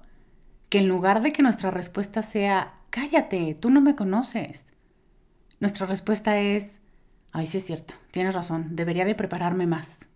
que 0.69 0.77
en 0.77 0.87
lugar 0.87 1.21
de 1.21 1.33
que 1.33 1.43
nuestra 1.43 1.71
respuesta 1.71 2.21
sea, 2.21 2.73
cállate, 2.89 3.53
tú 3.53 3.69
no 3.69 3.81
me 3.81 3.97
conoces, 3.97 4.65
nuestra 5.59 5.87
respuesta 5.87 6.39
es, 6.39 6.79
ay, 7.33 7.47
sí 7.47 7.57
es 7.57 7.65
cierto, 7.65 7.95
tienes 8.11 8.33
razón, 8.33 8.77
debería 8.77 9.03
de 9.03 9.13
prepararme 9.13 9.67
más, 9.67 10.07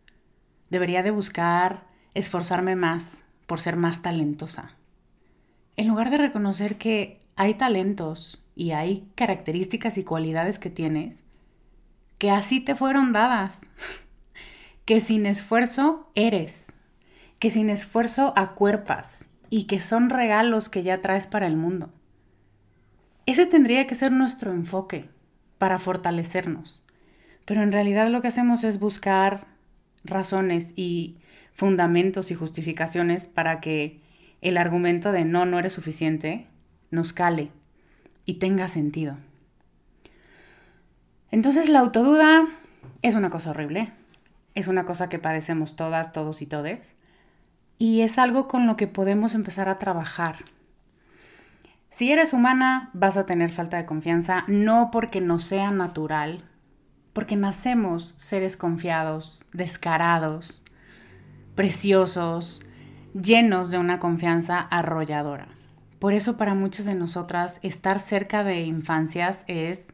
debería 0.69 1.03
de 1.03 1.11
buscar 1.11 1.85
esforzarme 2.13 2.77
más, 2.77 3.25
por 3.45 3.59
ser 3.59 3.75
más 3.75 4.01
talentosa. 4.01 4.77
En 5.75 5.89
lugar 5.89 6.11
de 6.11 6.17
reconocer 6.17 6.77
que 6.77 7.19
hay 7.35 7.55
talentos 7.55 8.41
y 8.55 8.71
hay 8.71 9.11
características 9.15 9.97
y 9.97 10.05
cualidades 10.05 10.59
que 10.59 10.69
tienes 10.69 11.25
que 12.21 12.29
así 12.29 12.59
te 12.59 12.75
fueron 12.75 13.13
dadas, 13.13 13.61
que 14.85 14.99
sin 14.99 15.25
esfuerzo 15.25 16.11
eres, 16.13 16.67
que 17.39 17.49
sin 17.49 17.67
esfuerzo 17.71 18.31
acuerpas 18.35 19.25
y 19.49 19.63
que 19.63 19.79
son 19.79 20.11
regalos 20.11 20.69
que 20.69 20.83
ya 20.83 21.01
traes 21.01 21.25
para 21.25 21.47
el 21.47 21.57
mundo. 21.57 21.91
Ese 23.25 23.47
tendría 23.47 23.87
que 23.87 23.95
ser 23.95 24.11
nuestro 24.11 24.51
enfoque 24.51 25.09
para 25.57 25.79
fortalecernos. 25.79 26.83
Pero 27.45 27.63
en 27.63 27.71
realidad 27.71 28.07
lo 28.09 28.21
que 28.21 28.27
hacemos 28.27 28.63
es 28.63 28.79
buscar 28.79 29.47
razones 30.03 30.73
y 30.75 31.17
fundamentos 31.53 32.29
y 32.29 32.35
justificaciones 32.35 33.25
para 33.25 33.61
que 33.61 33.99
el 34.41 34.57
argumento 34.57 35.11
de 35.11 35.25
no, 35.25 35.47
no 35.47 35.57
eres 35.57 35.73
suficiente 35.73 36.45
nos 36.91 37.13
cale 37.13 37.49
y 38.25 38.35
tenga 38.35 38.67
sentido. 38.67 39.17
Entonces 41.31 41.69
la 41.69 41.79
autoduda 41.79 42.45
es 43.01 43.15
una 43.15 43.29
cosa 43.29 43.51
horrible, 43.51 43.91
es 44.53 44.67
una 44.67 44.85
cosa 44.85 45.09
que 45.09 45.19
padecemos 45.19 45.75
todas, 45.75 46.11
todos 46.11 46.41
y 46.41 46.45
todes, 46.45 46.93
y 47.77 48.01
es 48.01 48.17
algo 48.17 48.47
con 48.47 48.67
lo 48.67 48.75
que 48.75 48.87
podemos 48.87 49.33
empezar 49.33 49.69
a 49.69 49.79
trabajar. 49.79 50.37
Si 51.89 52.11
eres 52.11 52.33
humana, 52.33 52.89
vas 52.93 53.17
a 53.17 53.25
tener 53.25 53.49
falta 53.49 53.77
de 53.77 53.85
confianza, 53.85 54.43
no 54.47 54.89
porque 54.91 55.19
no 55.19 55.39
sea 55.39 55.71
natural, 55.71 56.43
porque 57.13 57.35
nacemos 57.35 58.13
seres 58.17 58.55
confiados, 58.55 59.45
descarados, 59.53 60.63
preciosos, 61.55 62.65
llenos 63.13 63.71
de 63.71 63.77
una 63.77 63.99
confianza 63.99 64.59
arrolladora. 64.59 65.47
Por 65.99 66.13
eso 66.13 66.37
para 66.37 66.55
muchas 66.55 66.85
de 66.85 66.95
nosotras 66.95 67.59
estar 67.61 67.99
cerca 67.99 68.43
de 68.43 68.61
infancias 68.61 69.43
es 69.47 69.93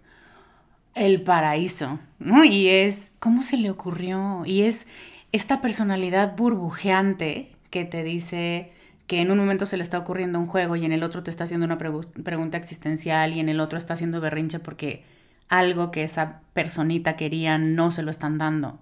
el 0.98 1.22
paraíso, 1.22 2.00
¿no? 2.20 2.44
Y 2.44 2.68
es, 2.68 3.12
¿cómo 3.20 3.44
se 3.44 3.58
le 3.58 3.70
ocurrió? 3.70 4.44
Y 4.46 4.64
es 4.64 4.88
esta 5.32 5.62
personalidad 5.62 6.36
burbujeante 6.36 7.52
que 7.70 7.86
te 7.86 8.04
dice 8.04 8.72
que 9.08 9.22
en 9.22 9.32
un 9.32 9.38
momento 9.38 9.66
se 9.66 9.78
le 9.78 9.84
está 9.84 9.98
ocurriendo 9.98 10.40
un 10.40 10.48
juego 10.48 10.76
y 10.76 10.86
en 10.86 10.92
el 10.92 11.04
otro 11.04 11.24
te 11.24 11.30
está 11.30 11.46
haciendo 11.46 11.66
una 11.66 11.78
pregunta 11.78 12.58
existencial 12.58 13.34
y 13.34 13.40
en 13.40 13.50
el 13.50 13.60
otro 13.60 13.78
está 13.78 13.94
haciendo 13.94 14.20
berrinche 14.20 14.60
porque 14.60 15.04
algo 15.48 15.92
que 15.92 16.04
esa 16.04 16.42
personita 16.54 17.16
quería 17.16 17.58
no 17.58 17.92
se 17.92 18.04
lo 18.04 18.12
están 18.12 18.38
dando 18.38 18.80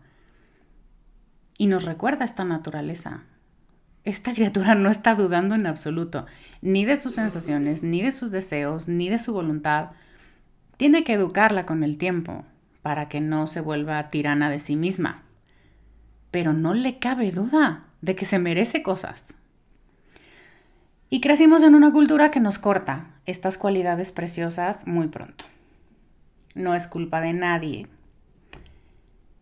y 1.58 1.68
nos 1.68 1.86
recuerda 1.86 2.26
esta 2.26 2.44
naturaleza. 2.44 3.24
Esta 4.04 4.34
criatura 4.34 4.76
no 4.76 4.90
está 4.90 5.16
dudando 5.16 5.56
en 5.56 5.66
absoluto, 5.66 6.26
ni 6.62 6.86
de 6.86 6.98
sus 6.98 7.16
sensaciones, 7.16 7.82
ni 7.82 8.02
de 8.02 8.12
sus 8.12 8.32
deseos, 8.32 8.88
ni 8.88 9.10
de 9.10 9.20
su 9.20 9.34
voluntad. 9.34 9.92
Tiene 10.78 11.04
que 11.04 11.14
educarla 11.14 11.66
con 11.66 11.84
el 11.84 11.98
tiempo, 11.98 12.46
para 12.82 13.10
que 13.10 13.22
no 13.22 13.48
se 13.48 13.62
vuelva 13.62 14.12
tirana 14.12 14.50
de 14.50 14.60
sí 14.60 14.76
misma. 14.76 15.24
Pero 16.32 16.54
no 16.54 16.74
le 16.74 17.00
cabe 17.00 17.32
duda 17.32 17.86
de 18.02 18.16
que 18.16 18.26
se 18.26 18.38
merece 18.38 18.84
cosas. 18.84 19.34
Y 21.10 21.22
crecimos 21.22 21.64
en 21.64 21.76
una 21.76 21.92
cultura 21.92 22.30
que 22.30 22.40
nos 22.40 22.60
corta 22.60 23.08
estas 23.26 23.58
cualidades 23.58 24.12
preciosas 24.12 24.86
muy 24.86 25.08
pronto. 25.08 25.46
No 26.54 26.76
es 26.76 26.88
culpa 26.88 27.22
de 27.22 27.34
nadie, 27.34 27.88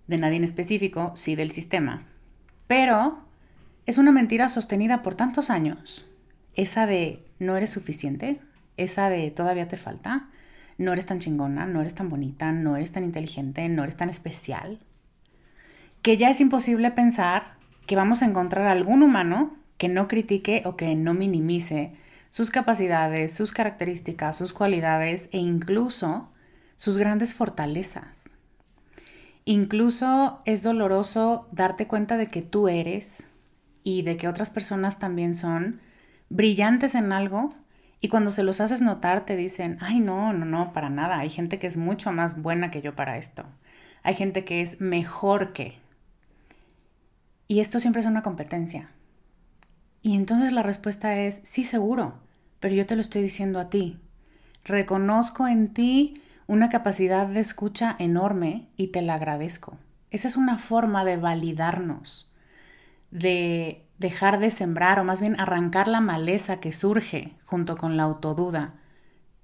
de 0.08 0.18
nadie 0.18 0.38
en 0.38 0.44
específico, 0.44 1.12
sí 1.16 1.36
del 1.36 1.52
sistema. 1.52 2.04
Pero 2.68 3.20
es 3.86 3.98
una 3.98 4.12
mentira 4.12 4.50
sostenida 4.50 5.02
por 5.02 5.16
tantos 5.16 5.50
años. 5.50 6.06
Esa 6.56 6.86
de 6.86 7.26
no 7.40 7.58
eres 7.58 7.72
suficiente, 7.72 8.40
esa 8.78 9.10
de 9.10 9.32
todavía 9.32 9.68
te 9.68 9.78
falta, 9.78 10.30
no 10.84 10.94
eres 10.94 11.06
tan 11.06 11.20
chingona, 11.20 11.66
no 11.66 11.82
eres 11.82 11.96
tan 11.96 12.10
bonita, 12.10 12.52
no 12.52 12.76
eres 12.76 12.92
tan 12.92 13.04
inteligente, 13.04 13.68
no 13.70 13.84
eres 13.84 13.98
tan 13.98 14.10
especial, 14.10 14.80
que 16.02 16.18
ya 16.18 16.30
es 16.30 16.42
imposible 16.42 16.92
pensar 16.92 17.56
que 17.88 17.96
vamos 17.96 18.22
a 18.22 18.26
encontrar 18.26 18.68
algún 18.68 19.04
humano 19.04 19.56
que 19.78 19.90
no 19.90 20.08
critique 20.08 20.64
o 20.66 20.76
que 20.76 20.96
no 20.96 21.14
minimice 21.14 21.94
sus 22.30 22.52
capacidades, 22.52 23.34
sus 23.34 23.52
características, 23.52 24.38
sus 24.38 24.54
cualidades 24.54 25.30
e 25.32 25.38
incluso 25.38 26.30
sus 26.76 26.98
grandes 26.98 27.34
fortalezas. 27.34 28.36
Incluso 29.46 30.42
es 30.46 30.64
doloroso 30.64 31.48
darte 31.52 31.88
cuenta 31.88 32.18
de 32.18 32.28
que 32.28 32.42
tú 32.42 32.70
eres 32.70 33.28
y 33.84 34.04
de 34.04 34.18
que 34.18 34.28
otras 34.28 34.50
personas 34.50 35.00
también 35.00 35.36
son 35.36 35.82
brillantes 36.30 36.96
en 36.96 37.12
algo 37.12 37.54
y 38.04 38.10
cuando 38.10 38.32
se 38.32 38.44
los 38.44 38.60
haces 38.60 38.82
notar 38.82 39.26
te 39.26 39.38
dicen, 39.38 39.78
ay 39.80 40.02
no, 40.02 40.34
no, 40.34 40.44
no, 40.44 40.74
para 40.74 40.90
nada, 40.90 41.20
hay 41.20 41.30
gente 41.30 41.58
que 41.58 41.68
es 41.68 41.78
mucho 41.78 42.12
más 42.12 42.42
buena 42.42 42.70
que 42.70 42.82
yo 42.82 42.98
para 42.98 43.18
esto, 43.18 43.46
hay 44.04 44.14
gente 44.14 44.44
que 44.44 44.60
es 44.60 44.82
mejor 44.82 45.54
que. 45.54 45.76
Y 47.48 47.62
esto 47.62 47.80
siempre 47.80 48.02
es 48.02 48.06
una 48.06 48.22
competencia. 48.22 48.90
Y 50.02 50.18
entonces 50.18 50.52
la 50.52 50.64
respuesta 50.64 51.16
es, 51.16 51.40
sí 51.44 51.64
seguro, 51.64 52.16
pero 52.60 52.76
yo 52.76 52.86
te 52.86 52.96
lo 52.96 53.00
estoy 53.00 53.22
diciendo 53.22 53.58
a 53.58 53.70
ti. 53.70 53.98
Reconozco 54.66 55.48
en 55.48 55.74
ti 55.74 56.22
una 56.46 56.68
capacidad 56.68 57.26
de 57.26 57.40
escucha 57.40 57.96
enorme 58.00 58.68
y 58.76 58.88
te 58.88 59.02
la 59.02 59.14
agradezco. 59.14 59.78
Esa 60.12 60.28
es 60.28 60.36
una 60.36 60.58
forma 60.58 61.06
de 61.06 61.16
validarnos, 61.16 62.30
de 63.12 63.83
dejar 64.04 64.40
de 64.40 64.52
sembrar 64.52 65.00
o 65.00 65.06
más 65.06 65.22
bien 65.22 65.40
arrancar 65.40 65.88
la 65.88 66.02
maleza 66.02 66.60
que 66.60 66.74
surge 66.74 67.32
junto 67.46 67.78
con 67.78 67.96
la 67.96 68.04
autoduda 68.04 68.74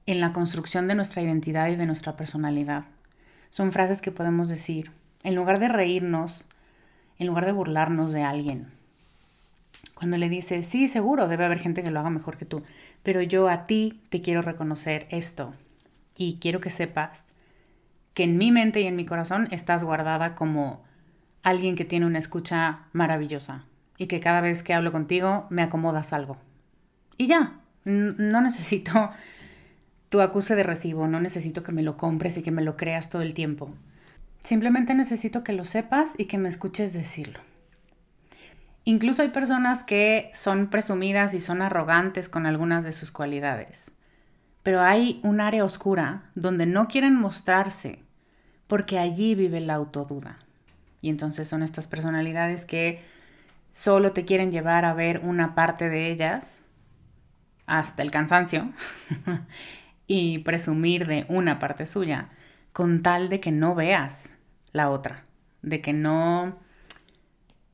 en 0.05 0.19
la 0.19 0.33
construcción 0.33 0.87
de 0.87 0.95
nuestra 0.95 1.21
identidad 1.21 1.69
y 1.69 1.77
de 1.77 1.85
nuestra 1.85 2.17
personalidad. 2.17 2.83
Son 3.51 3.71
frases 3.71 4.01
que 4.01 4.11
podemos 4.11 4.49
decir 4.49 4.91
en 5.23 5.35
lugar 5.35 5.59
de 5.59 5.69
reírnos, 5.69 6.45
en 7.17 7.27
lugar 7.27 7.45
de 7.45 7.53
burlarnos 7.53 8.11
de 8.11 8.23
alguien. 8.23 8.67
Cuando 9.95 10.17
le 10.17 10.27
dices, 10.27 10.65
sí, 10.65 10.87
seguro, 10.87 11.29
debe 11.29 11.45
haber 11.45 11.59
gente 11.59 11.81
que 11.81 11.89
lo 11.89 12.01
haga 12.01 12.09
mejor 12.09 12.35
que 12.35 12.45
tú, 12.45 12.63
pero 13.01 13.21
yo 13.21 13.47
a 13.47 13.65
ti 13.65 14.01
te 14.09 14.21
quiero 14.21 14.41
reconocer 14.41 15.07
esto 15.09 15.53
y 16.17 16.37
quiero 16.41 16.59
que 16.59 16.69
sepas 16.69 17.23
que 18.13 18.23
en 18.23 18.37
mi 18.37 18.51
mente 18.51 18.81
y 18.81 18.87
en 18.87 18.97
mi 18.97 19.05
corazón 19.05 19.47
estás 19.51 19.85
guardada 19.85 20.35
como 20.35 20.83
alguien 21.43 21.77
que 21.77 21.85
tiene 21.85 22.05
una 22.05 22.19
escucha 22.19 22.81
maravillosa, 22.91 23.63
y 23.99 24.07
que 24.07 24.19
cada 24.19 24.41
vez 24.41 24.63
que 24.63 24.73
hablo 24.73 24.91
contigo 24.91 25.45
me 25.51 25.61
acomodas 25.61 26.13
algo. 26.13 26.37
Y 27.17 27.27
ya, 27.27 27.59
no 27.83 28.41
necesito 28.41 29.11
tu 30.09 30.21
acuse 30.21 30.55
de 30.55 30.63
recibo, 30.63 31.07
no 31.07 31.19
necesito 31.19 31.61
que 31.61 31.73
me 31.73 31.83
lo 31.83 31.97
compres 31.97 32.37
y 32.37 32.41
que 32.41 32.49
me 32.49 32.63
lo 32.63 32.73
creas 32.73 33.09
todo 33.09 33.21
el 33.21 33.35
tiempo. 33.35 33.69
Simplemente 34.39 34.95
necesito 34.95 35.43
que 35.43 35.53
lo 35.53 35.65
sepas 35.65 36.13
y 36.17 36.25
que 36.25 36.37
me 36.37 36.49
escuches 36.49 36.93
decirlo. 36.93 37.41
Incluso 38.85 39.21
hay 39.21 39.29
personas 39.29 39.83
que 39.83 40.31
son 40.33 40.69
presumidas 40.69 41.33
y 41.33 41.41
son 41.41 41.61
arrogantes 41.61 42.29
con 42.29 42.45
algunas 42.45 42.85
de 42.85 42.93
sus 42.93 43.11
cualidades. 43.11 43.91
Pero 44.63 44.81
hay 44.81 45.19
un 45.23 45.41
área 45.41 45.65
oscura 45.65 46.23
donde 46.35 46.65
no 46.65 46.87
quieren 46.87 47.15
mostrarse 47.15 47.99
porque 48.67 48.97
allí 48.97 49.35
vive 49.35 49.59
la 49.59 49.73
autoduda. 49.73 50.39
Y 51.01 51.09
entonces 51.09 51.47
son 51.47 51.63
estas 51.63 51.87
personalidades 51.87 52.65
que 52.65 53.03
solo 53.69 54.11
te 54.11 54.25
quieren 54.25 54.51
llevar 54.51 54.85
a 54.85 54.93
ver 54.93 55.19
una 55.23 55.55
parte 55.55 55.89
de 55.89 56.11
ellas 56.11 56.61
hasta 57.65 58.01
el 58.01 58.11
cansancio 58.11 58.71
y 60.07 60.39
presumir 60.39 61.07
de 61.07 61.25
una 61.29 61.59
parte 61.59 61.85
suya 61.85 62.29
con 62.73 63.01
tal 63.01 63.29
de 63.29 63.39
que 63.39 63.51
no 63.51 63.75
veas 63.75 64.35
la 64.71 64.89
otra, 64.89 65.23
de 65.61 65.81
que 65.81 65.93
no 65.93 66.57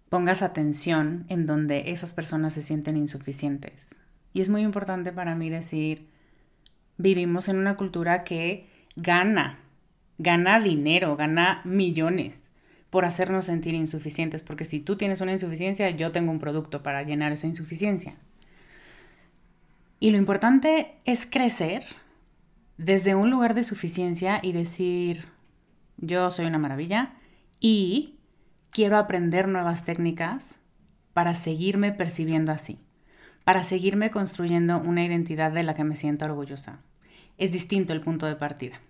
pongas 0.09 0.41
atención 0.41 1.25
en 1.29 1.45
donde 1.45 1.91
esas 1.91 2.13
personas 2.13 2.53
se 2.53 2.61
sienten 2.61 2.97
insuficientes. 2.97 3.99
Y 4.33 4.41
es 4.41 4.49
muy 4.49 4.61
importante 4.61 5.11
para 5.11 5.35
mí 5.35 5.49
decir, 5.49 6.09
vivimos 6.97 7.49
en 7.49 7.57
una 7.57 7.75
cultura 7.75 8.23
que 8.23 8.69
gana, 8.95 9.59
gana 10.17 10.59
dinero, 10.59 11.15
gana 11.15 11.61
millones 11.63 12.43
por 12.89 13.05
hacernos 13.05 13.45
sentir 13.45 13.73
insuficientes, 13.73 14.41
porque 14.41 14.63
si 14.63 14.79
tú 14.79 14.95
tienes 14.95 15.21
una 15.21 15.31
insuficiencia, 15.33 15.89
yo 15.89 16.11
tengo 16.11 16.31
un 16.31 16.39
producto 16.39 16.83
para 16.83 17.03
llenar 17.03 17.31
esa 17.31 17.47
insuficiencia. 17.47 18.15
Y 19.99 20.11
lo 20.11 20.17
importante 20.17 20.95
es 21.05 21.25
crecer 21.25 21.83
desde 22.77 23.15
un 23.15 23.29
lugar 23.29 23.53
de 23.53 23.63
suficiencia 23.63 24.39
y 24.41 24.51
decir, 24.51 25.25
yo 25.97 26.29
soy 26.31 26.45
una 26.45 26.57
maravilla 26.57 27.13
y 27.59 28.15
quiero 28.71 28.97
aprender 28.97 29.47
nuevas 29.47 29.85
técnicas 29.85 30.59
para 31.13 31.33
seguirme 31.33 31.93
percibiendo 31.93 32.51
así, 32.51 32.77
para 33.45 33.63
seguirme 33.63 34.11
construyendo 34.11 34.79
una 34.79 35.05
identidad 35.05 35.51
de 35.51 35.63
la 35.63 35.73
que 35.73 35.85
me 35.85 35.95
sienta 35.95 36.25
orgullosa. 36.25 36.79
Es 37.37 37.51
distinto 37.51 37.93
el 37.93 38.01
punto 38.01 38.25
de 38.25 38.35
partida. 38.35 38.81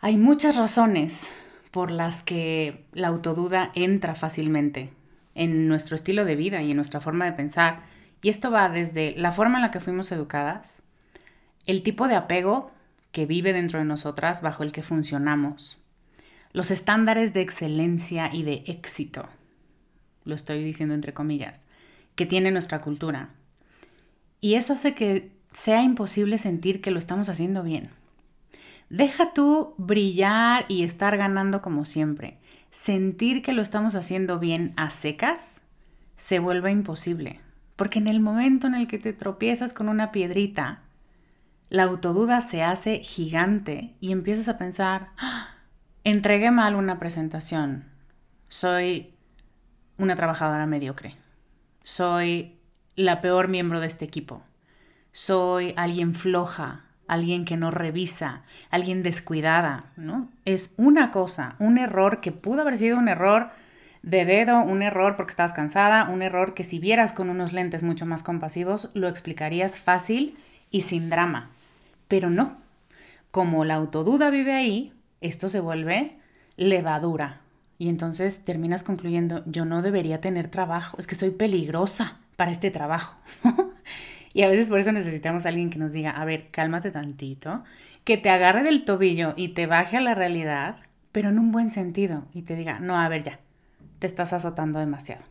Hay 0.00 0.16
muchas 0.16 0.56
razones 0.56 1.32
por 1.74 1.90
las 1.90 2.22
que 2.22 2.86
la 2.92 3.08
autoduda 3.08 3.72
entra 3.74 4.14
fácilmente 4.14 4.92
en 5.34 5.66
nuestro 5.66 5.96
estilo 5.96 6.24
de 6.24 6.36
vida 6.36 6.62
y 6.62 6.70
en 6.70 6.76
nuestra 6.76 7.00
forma 7.00 7.24
de 7.24 7.32
pensar. 7.32 7.82
Y 8.22 8.28
esto 8.28 8.52
va 8.52 8.68
desde 8.68 9.16
la 9.16 9.32
forma 9.32 9.58
en 9.58 9.62
la 9.62 9.72
que 9.72 9.80
fuimos 9.80 10.12
educadas, 10.12 10.84
el 11.66 11.82
tipo 11.82 12.06
de 12.06 12.14
apego 12.14 12.70
que 13.10 13.26
vive 13.26 13.52
dentro 13.52 13.80
de 13.80 13.86
nosotras 13.86 14.40
bajo 14.40 14.62
el 14.62 14.70
que 14.70 14.84
funcionamos, 14.84 15.78
los 16.52 16.70
estándares 16.70 17.32
de 17.32 17.40
excelencia 17.40 18.30
y 18.32 18.44
de 18.44 18.62
éxito, 18.68 19.28
lo 20.24 20.36
estoy 20.36 20.62
diciendo 20.62 20.94
entre 20.94 21.12
comillas, 21.12 21.66
que 22.14 22.24
tiene 22.24 22.52
nuestra 22.52 22.82
cultura. 22.82 23.30
Y 24.40 24.54
eso 24.54 24.74
hace 24.74 24.94
que 24.94 25.32
sea 25.52 25.82
imposible 25.82 26.38
sentir 26.38 26.80
que 26.80 26.92
lo 26.92 27.00
estamos 27.00 27.28
haciendo 27.28 27.64
bien. 27.64 27.90
Deja 28.90 29.32
tú 29.32 29.74
brillar 29.78 30.66
y 30.68 30.82
estar 30.82 31.16
ganando 31.16 31.62
como 31.62 31.84
siempre. 31.84 32.38
Sentir 32.70 33.42
que 33.42 33.52
lo 33.52 33.62
estamos 33.62 33.94
haciendo 33.94 34.38
bien 34.38 34.72
a 34.76 34.90
secas 34.90 35.62
se 36.16 36.38
vuelve 36.38 36.70
imposible. 36.70 37.40
Porque 37.76 37.98
en 37.98 38.06
el 38.06 38.20
momento 38.20 38.66
en 38.66 38.74
el 38.74 38.86
que 38.86 38.98
te 38.98 39.12
tropiezas 39.12 39.72
con 39.72 39.88
una 39.88 40.12
piedrita, 40.12 40.82
la 41.70 41.84
autoduda 41.84 42.40
se 42.40 42.62
hace 42.62 43.00
gigante 43.00 43.94
y 44.00 44.12
empiezas 44.12 44.48
a 44.48 44.58
pensar, 44.58 45.10
¡Ah! 45.18 45.48
entregué 46.04 46.50
mal 46.50 46.76
una 46.76 46.98
presentación, 46.98 47.86
soy 48.48 49.14
una 49.98 50.14
trabajadora 50.14 50.66
mediocre, 50.66 51.16
soy 51.82 52.60
la 52.94 53.20
peor 53.20 53.48
miembro 53.48 53.80
de 53.80 53.86
este 53.86 54.04
equipo, 54.04 54.42
soy 55.10 55.74
alguien 55.76 56.14
floja, 56.14 56.83
alguien 57.06 57.44
que 57.44 57.56
no 57.56 57.70
revisa, 57.70 58.42
alguien 58.70 59.02
descuidada, 59.02 59.86
¿no? 59.96 60.28
Es 60.44 60.72
una 60.76 61.10
cosa, 61.10 61.56
un 61.58 61.78
error 61.78 62.20
que 62.20 62.32
pudo 62.32 62.62
haber 62.62 62.76
sido 62.76 62.98
un 62.98 63.08
error 63.08 63.50
de 64.02 64.24
dedo, 64.24 64.60
un 64.60 64.82
error 64.82 65.16
porque 65.16 65.30
estabas 65.30 65.54
cansada, 65.54 66.08
un 66.10 66.22
error 66.22 66.54
que 66.54 66.64
si 66.64 66.78
vieras 66.78 67.12
con 67.12 67.30
unos 67.30 67.52
lentes 67.52 67.82
mucho 67.82 68.04
más 68.06 68.22
compasivos 68.22 68.90
lo 68.94 69.08
explicarías 69.08 69.78
fácil 69.78 70.36
y 70.70 70.82
sin 70.82 71.08
drama. 71.10 71.50
Pero 72.08 72.30
no. 72.30 72.56
Como 73.30 73.64
la 73.64 73.74
autoduda 73.74 74.30
vive 74.30 74.52
ahí, 74.52 74.92
esto 75.20 75.48
se 75.48 75.60
vuelve 75.60 76.18
levadura. 76.56 77.40
Y 77.78 77.88
entonces 77.88 78.44
terminas 78.44 78.82
concluyendo, 78.82 79.42
yo 79.46 79.64
no 79.64 79.82
debería 79.82 80.20
tener 80.20 80.48
trabajo, 80.48 80.96
es 80.98 81.06
que 81.06 81.16
soy 81.16 81.30
peligrosa 81.30 82.18
para 82.36 82.50
este 82.50 82.70
trabajo. 82.70 83.16
Y 84.34 84.42
a 84.42 84.48
veces 84.48 84.68
por 84.68 84.80
eso 84.80 84.92
necesitamos 84.92 85.46
a 85.46 85.48
alguien 85.48 85.70
que 85.70 85.78
nos 85.78 85.92
diga, 85.92 86.10
a 86.10 86.24
ver, 86.24 86.48
cálmate 86.50 86.90
tantito, 86.90 87.62
que 88.02 88.18
te 88.18 88.28
agarre 88.28 88.64
del 88.64 88.84
tobillo 88.84 89.32
y 89.36 89.48
te 89.50 89.66
baje 89.66 89.96
a 89.96 90.00
la 90.00 90.14
realidad, 90.14 90.76
pero 91.12 91.30
en 91.30 91.38
un 91.38 91.52
buen 91.52 91.70
sentido, 91.70 92.26
y 92.34 92.42
te 92.42 92.56
diga, 92.56 92.80
no, 92.80 93.00
a 93.00 93.08
ver 93.08 93.22
ya, 93.22 93.38
te 94.00 94.06
estás 94.06 94.32
azotando 94.32 94.80
demasiado. 94.80 95.22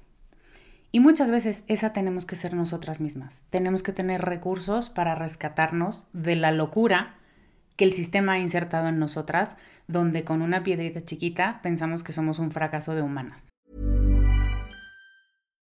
Y 0.91 1.01
muchas 1.01 1.29
veces 1.29 1.63
esa 1.67 1.91
tenemos 1.91 2.25
que 2.25 2.35
ser 2.35 2.53
nosotras 2.53 3.01
mismas. 3.01 3.43
Tenemos 3.49 3.83
que 3.83 3.93
tener 3.93 4.21
recursos 4.21 4.89
para 4.89 5.15
rescatarnos 5.15 6.07
de 6.13 6.35
la 6.35 6.51
locura 6.51 7.15
que 7.75 7.83
el 7.83 7.93
sistema 7.93 8.33
ha 8.33 8.39
insertado 8.39 8.87
en 8.87 8.99
nosotras, 8.99 9.57
donde 9.87 10.23
con 10.23 10.41
una 10.41 10.63
piedrita 10.63 11.01
chiquita 11.01 11.59
pensamos 11.63 12.03
que 12.03 12.13
somos 12.13 12.39
un 12.39 12.51
fracaso 12.51 12.95
de 12.95 13.01
humanas. 13.01 13.52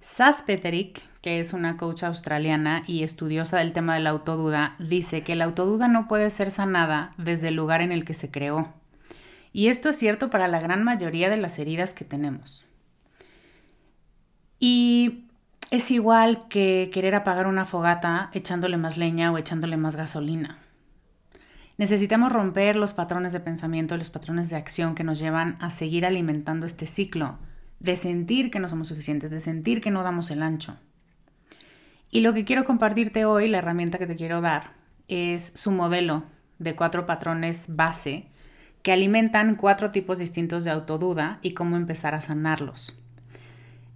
Sas 0.00 0.42
Peterick, 0.42 1.02
que 1.20 1.40
es 1.40 1.52
una 1.52 1.76
coach 1.76 2.04
australiana 2.04 2.82
y 2.86 3.02
estudiosa 3.02 3.58
del 3.58 3.74
tema 3.74 3.94
de 3.94 4.00
la 4.00 4.10
autoduda, 4.10 4.74
dice 4.78 5.22
que 5.22 5.34
la 5.34 5.44
autoduda 5.44 5.88
no 5.88 6.08
puede 6.08 6.30
ser 6.30 6.50
sanada 6.50 7.12
desde 7.18 7.48
el 7.48 7.56
lugar 7.56 7.82
en 7.82 7.92
el 7.92 8.06
que 8.06 8.14
se 8.14 8.30
creó. 8.30 8.72
Y 9.52 9.68
esto 9.68 9.90
es 9.90 9.96
cierto 9.96 10.30
para 10.30 10.48
la 10.48 10.58
gran 10.58 10.84
mayoría 10.84 11.28
de 11.28 11.36
las 11.36 11.58
heridas 11.58 11.92
que 11.92 12.06
tenemos. 12.06 12.64
Y 14.58 15.26
es 15.70 15.90
igual 15.90 16.48
que 16.48 16.88
querer 16.90 17.14
apagar 17.14 17.46
una 17.46 17.66
fogata 17.66 18.30
echándole 18.32 18.78
más 18.78 18.96
leña 18.96 19.30
o 19.30 19.36
echándole 19.36 19.76
más 19.76 19.96
gasolina. 19.96 20.56
Necesitamos 21.76 22.32
romper 22.32 22.76
los 22.76 22.94
patrones 22.94 23.34
de 23.34 23.40
pensamiento, 23.40 23.98
los 23.98 24.08
patrones 24.08 24.48
de 24.48 24.56
acción 24.56 24.94
que 24.94 25.04
nos 25.04 25.18
llevan 25.18 25.58
a 25.60 25.68
seguir 25.68 26.06
alimentando 26.06 26.64
este 26.64 26.86
ciclo 26.86 27.36
de 27.80 27.96
sentir 27.96 28.50
que 28.50 28.60
no 28.60 28.68
somos 28.68 28.88
suficientes, 28.88 29.30
de 29.30 29.40
sentir 29.40 29.80
que 29.80 29.90
no 29.90 30.02
damos 30.02 30.30
el 30.30 30.42
ancho. 30.42 30.76
Y 32.10 32.20
lo 32.20 32.32
que 32.34 32.44
quiero 32.44 32.64
compartirte 32.64 33.24
hoy, 33.24 33.48
la 33.48 33.58
herramienta 33.58 33.98
que 33.98 34.06
te 34.06 34.16
quiero 34.16 34.40
dar, 34.40 34.72
es 35.08 35.52
su 35.54 35.72
modelo 35.72 36.22
de 36.58 36.76
cuatro 36.76 37.06
patrones 37.06 37.64
base 37.68 38.26
que 38.82 38.92
alimentan 38.92 39.56
cuatro 39.56 39.90
tipos 39.90 40.18
distintos 40.18 40.64
de 40.64 40.70
autoduda 40.70 41.38
y 41.42 41.52
cómo 41.52 41.76
empezar 41.76 42.14
a 42.14 42.20
sanarlos. 42.20 42.96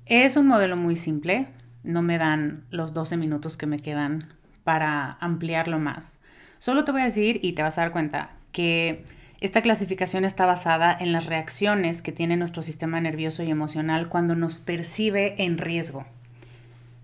Es 0.07 0.37
un 0.37 0.47
modelo 0.47 0.77
muy 0.77 0.97
simple, 0.97 1.49
no 1.83 2.03
me 2.03 2.19
dan 2.19 2.65
los 2.71 2.93
12 2.93 3.17
minutos 3.17 3.57
que 3.57 3.67
me 3.67 3.79
quedan 3.79 4.29
para 4.65 5.17
ampliarlo 5.21 5.79
más. 5.79 6.19
Solo 6.59 6.85
te 6.85 6.93
voy 6.93 7.03
a 7.03 7.05
decir 7.05 7.41
y 7.43 7.53
te 7.53 7.63
vas 7.63 7.79
a 7.79 7.83
dar 7.83 7.93
cuenta 7.93 8.31
que 8.53 9.05
esta 9.45 9.63
clasificación 9.63 10.25
está 10.25 10.47
basada 10.47 10.97
en 10.99 11.13
las 11.13 11.27
reacciones 11.27 12.03
que 12.03 12.13
tiene 12.13 12.37
nuestro 12.37 12.63
sistema 12.63 13.01
nervioso 13.01 13.43
y 13.43 13.51
emocional 13.51 14.09
cuando 14.09 14.35
nos 14.35 14.61
percibe 14.61 15.35
en 15.43 15.59
riesgo. 15.59 16.07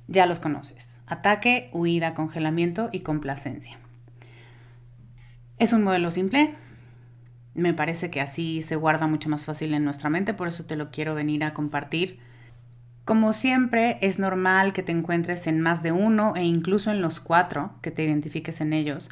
Ya 0.09 0.27
los 0.27 0.41
conoces. 0.41 0.99
Ataque, 1.07 1.71
huida, 1.73 2.15
congelamiento 2.15 2.89
y 2.93 3.01
complacencia. 3.01 3.79
Es 5.59 5.73
un 5.73 5.83
modelo 5.83 6.11
simple. 6.11 6.55
Me 7.55 7.75
parece 7.75 8.11
que 8.11 8.21
así 8.21 8.63
se 8.63 8.77
guarda 8.77 9.07
mucho 9.07 9.29
más 9.29 9.45
fácil 9.45 9.75
en 9.75 9.85
nuestra 9.85 10.09
mente, 10.11 10.35
por 10.35 10.49
eso 10.49 10.65
te 10.65 10.77
lo 10.77 10.91
quiero 10.91 11.15
venir 11.15 11.45
a 11.45 11.53
compartir 11.53 12.21
como 13.11 13.33
siempre, 13.33 13.99
es 14.03 14.21
normal 14.21 14.73
que 14.73 14.85
te 14.85 14.93
encuentres 14.93 15.49
en 15.49 15.61
más 15.61 15.83
de 15.83 15.91
uno 15.91 16.35
e 16.37 16.45
incluso 16.45 16.93
en 16.93 17.03
los 17.03 17.19
cuatro, 17.19 17.73
que 17.83 17.91
te 17.91 18.05
identifiques 18.05 18.61
en 18.61 18.73
ellos. 18.73 19.11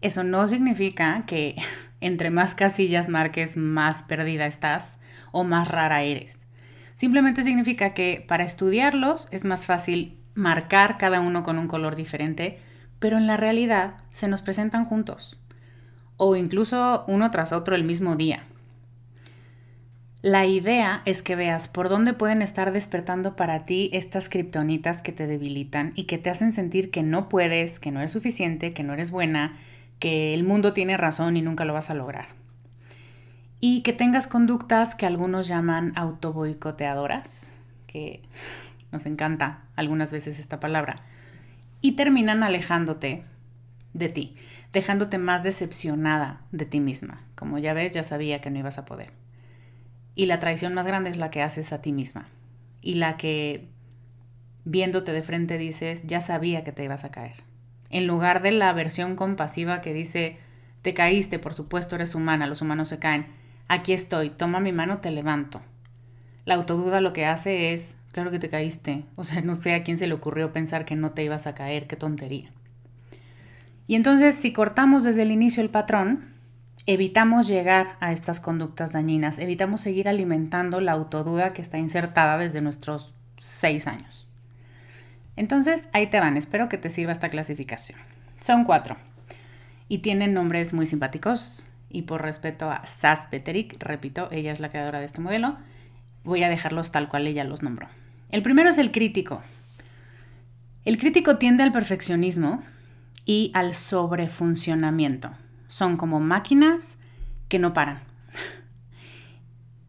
Eso 0.00 0.22
no 0.22 0.46
significa 0.46 1.24
que 1.26 1.56
entre 2.00 2.30
más 2.30 2.54
casillas 2.54 3.08
marques, 3.08 3.56
más 3.56 4.02
perdida 4.02 4.46
estás 4.46 4.98
o 5.32 5.44
más 5.44 5.68
rara 5.68 6.02
eres. 6.02 6.38
Simplemente 6.94 7.42
significa 7.44 7.94
que 7.94 8.24
para 8.26 8.44
estudiarlos 8.44 9.28
es 9.30 9.44
más 9.44 9.66
fácil 9.66 10.18
marcar 10.34 10.98
cada 10.98 11.20
uno 11.20 11.42
con 11.42 11.58
un 11.58 11.68
color 11.68 11.96
diferente, 11.96 12.58
pero 12.98 13.16
en 13.16 13.26
la 13.26 13.36
realidad 13.36 13.94
se 14.10 14.28
nos 14.28 14.42
presentan 14.42 14.84
juntos 14.84 15.40
o 16.22 16.36
incluso 16.36 17.04
uno 17.06 17.30
tras 17.30 17.50
otro 17.52 17.74
el 17.74 17.82
mismo 17.82 18.14
día. 18.14 18.42
La 20.20 20.44
idea 20.44 21.00
es 21.06 21.22
que 21.22 21.34
veas 21.34 21.66
por 21.66 21.88
dónde 21.88 22.12
pueden 22.12 22.42
estar 22.42 22.72
despertando 22.72 23.36
para 23.36 23.64
ti 23.64 23.88
estas 23.94 24.28
kriptonitas 24.28 25.00
que 25.00 25.12
te 25.12 25.26
debilitan 25.26 25.92
y 25.94 26.04
que 26.04 26.18
te 26.18 26.28
hacen 26.28 26.52
sentir 26.52 26.90
que 26.90 27.02
no 27.02 27.30
puedes, 27.30 27.80
que 27.80 27.90
no 27.90 28.00
eres 28.00 28.10
suficiente, 28.10 28.74
que 28.74 28.82
no 28.82 28.92
eres 28.92 29.10
buena, 29.10 29.58
que 30.00 30.34
el 30.34 30.42
mundo 30.42 30.72
tiene 30.72 30.96
razón 30.96 31.36
y 31.36 31.42
nunca 31.42 31.64
lo 31.64 31.74
vas 31.74 31.90
a 31.90 31.94
lograr. 31.94 32.28
Y 33.60 33.82
que 33.82 33.92
tengas 33.92 34.26
conductas 34.26 34.94
que 34.94 35.06
algunos 35.06 35.46
llaman 35.46 35.92
autoboicoteadoras, 35.94 37.52
que 37.86 38.22
nos 38.90 39.06
encanta 39.06 39.62
algunas 39.76 40.10
veces 40.10 40.40
esta 40.40 40.58
palabra, 40.58 40.96
y 41.82 41.92
terminan 41.92 42.42
alejándote 42.42 43.24
de 43.92 44.08
ti, 44.08 44.36
dejándote 44.72 45.18
más 45.18 45.42
decepcionada 45.42 46.40
de 46.50 46.64
ti 46.64 46.80
misma. 46.80 47.20
Como 47.34 47.58
ya 47.58 47.74
ves, 47.74 47.92
ya 47.92 48.02
sabía 48.02 48.40
que 48.40 48.50
no 48.50 48.58
ibas 48.58 48.78
a 48.78 48.86
poder. 48.86 49.12
Y 50.14 50.26
la 50.26 50.40
traición 50.40 50.74
más 50.74 50.86
grande 50.86 51.10
es 51.10 51.18
la 51.18 51.30
que 51.30 51.42
haces 51.42 51.72
a 51.72 51.82
ti 51.82 51.92
misma. 51.92 52.26
Y 52.80 52.94
la 52.94 53.16
que 53.16 53.68
viéndote 54.64 55.12
de 55.12 55.22
frente 55.22 55.58
dices, 55.58 56.06
ya 56.06 56.20
sabía 56.20 56.64
que 56.64 56.72
te 56.72 56.84
ibas 56.84 57.04
a 57.04 57.10
caer. 57.10 57.49
En 57.90 58.06
lugar 58.06 58.40
de 58.40 58.52
la 58.52 58.72
versión 58.72 59.16
compasiva 59.16 59.80
que 59.80 59.92
dice, 59.92 60.38
te 60.82 60.94
caíste, 60.94 61.38
por 61.38 61.54
supuesto 61.54 61.96
eres 61.96 62.14
humana, 62.14 62.46
los 62.46 62.62
humanos 62.62 62.88
se 62.88 62.98
caen. 62.98 63.26
Aquí 63.68 63.92
estoy, 63.92 64.30
toma 64.30 64.60
mi 64.60 64.72
mano, 64.72 64.98
te 64.98 65.10
levanto. 65.10 65.60
La 66.44 66.54
autoduda 66.54 67.00
lo 67.00 67.12
que 67.12 67.26
hace 67.26 67.72
es, 67.72 67.96
claro 68.12 68.30
que 68.30 68.38
te 68.38 68.48
caíste. 68.48 69.04
O 69.16 69.24
sea, 69.24 69.42
no 69.42 69.54
sé 69.54 69.74
a 69.74 69.82
quién 69.82 69.98
se 69.98 70.06
le 70.06 70.14
ocurrió 70.14 70.52
pensar 70.52 70.84
que 70.84 70.96
no 70.96 71.10
te 71.10 71.24
ibas 71.24 71.46
a 71.46 71.54
caer, 71.54 71.86
qué 71.86 71.96
tontería. 71.96 72.50
Y 73.86 73.96
entonces, 73.96 74.36
si 74.36 74.52
cortamos 74.52 75.04
desde 75.04 75.22
el 75.22 75.32
inicio 75.32 75.62
el 75.62 75.70
patrón, 75.70 76.24
evitamos 76.86 77.48
llegar 77.48 77.96
a 78.00 78.12
estas 78.12 78.40
conductas 78.40 78.92
dañinas, 78.92 79.38
evitamos 79.38 79.80
seguir 79.80 80.08
alimentando 80.08 80.80
la 80.80 80.92
autoduda 80.92 81.52
que 81.52 81.62
está 81.62 81.78
insertada 81.78 82.38
desde 82.38 82.60
nuestros 82.60 83.14
seis 83.36 83.86
años. 83.86 84.29
Entonces, 85.40 85.88
ahí 85.94 86.08
te 86.08 86.20
van, 86.20 86.36
espero 86.36 86.68
que 86.68 86.76
te 86.76 86.90
sirva 86.90 87.12
esta 87.12 87.30
clasificación. 87.30 87.98
Son 88.42 88.64
cuatro 88.64 88.98
y 89.88 90.00
tienen 90.00 90.34
nombres 90.34 90.74
muy 90.74 90.84
simpáticos 90.84 91.66
y 91.88 92.02
por 92.02 92.20
respeto 92.20 92.70
a 92.70 92.84
Sas 92.84 93.26
Peterick, 93.28 93.82
repito, 93.82 94.28
ella 94.32 94.52
es 94.52 94.60
la 94.60 94.68
creadora 94.68 94.98
de 94.98 95.06
este 95.06 95.22
modelo, 95.22 95.56
voy 96.24 96.42
a 96.42 96.50
dejarlos 96.50 96.92
tal 96.92 97.08
cual 97.08 97.26
ella 97.26 97.44
los 97.44 97.62
nombró. 97.62 97.88
El 98.30 98.42
primero 98.42 98.68
es 98.68 98.76
el 98.76 98.92
crítico. 98.92 99.40
El 100.84 100.98
crítico 100.98 101.38
tiende 101.38 101.62
al 101.62 101.72
perfeccionismo 101.72 102.62
y 103.24 103.50
al 103.54 103.72
sobrefuncionamiento 103.72 105.30
son 105.68 105.96
como 105.96 106.20
máquinas 106.20 106.98
que 107.48 107.58
no 107.58 107.72
paran. 107.72 108.00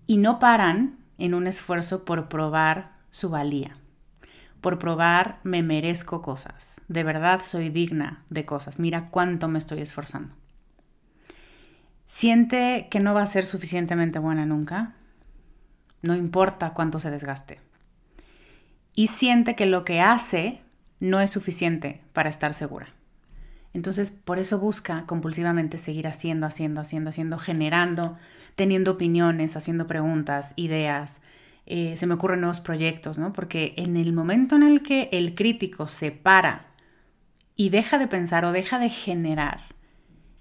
Y 0.08 0.16
no 0.16 0.40
paran 0.40 0.96
en 1.18 1.34
un 1.34 1.46
esfuerzo 1.46 2.06
por 2.06 2.30
probar 2.30 2.94
su 3.10 3.30
valía, 3.30 3.76
por 4.62 4.80
probar 4.80 5.40
me 5.44 5.64
merezco 5.64 6.22
cosas, 6.22 6.80
de 6.88 7.04
verdad 7.04 7.42
soy 7.44 7.70
digna 7.70 8.24
de 8.30 8.46
cosas, 8.46 8.80
mira 8.80 9.08
cuánto 9.08 9.48
me 9.48 9.60
estoy 9.60 9.82
esforzando. 9.82 10.34
Siente 12.06 12.88
que 12.92 13.00
no 13.00 13.14
va 13.14 13.24
a 13.24 13.26
ser 13.26 13.46
suficientemente 13.46 14.20
buena 14.20 14.46
nunca, 14.46 14.94
no 16.02 16.16
importa 16.16 16.74
cuánto 16.74 17.00
se 17.00 17.12
desgaste. 17.12 17.60
Y 18.96 19.08
siente 19.08 19.56
que 19.56 19.66
lo 19.66 19.86
que 19.86 20.02
hace 20.02 20.62
no 21.00 21.20
es 21.20 21.32
suficiente 21.32 22.02
para 22.14 22.30
estar 22.30 22.54
segura. 22.54 22.88
Entonces, 23.74 24.12
por 24.12 24.38
eso 24.38 24.60
busca 24.60 25.06
compulsivamente 25.06 25.78
seguir 25.78 26.08
haciendo, 26.08 26.46
haciendo, 26.46 26.82
haciendo, 26.82 27.10
haciendo, 27.10 27.38
generando, 27.38 28.18
teniendo 28.56 28.92
opiniones, 28.92 29.56
haciendo 29.56 29.88
preguntas, 29.88 30.54
ideas. 30.58 31.22
Eh, 31.74 31.96
se 31.96 32.06
me 32.06 32.16
ocurren 32.16 32.42
nuevos 32.42 32.60
proyectos, 32.60 33.18
¿no? 33.18 33.32
Porque 33.32 33.74
en 33.78 33.96
el 33.96 34.12
momento 34.12 34.58
en 34.58 34.64
el 34.64 34.84
que 34.84 35.08
el 35.14 35.34
crítico 35.34 35.88
se 35.88 36.12
para 36.12 36.66
y 37.56 37.70
deja 37.70 37.98
de 37.98 38.08
pensar 38.08 38.44
o 38.44 38.52
deja 38.52 38.78
de 38.78 38.90
generar, 38.90 39.62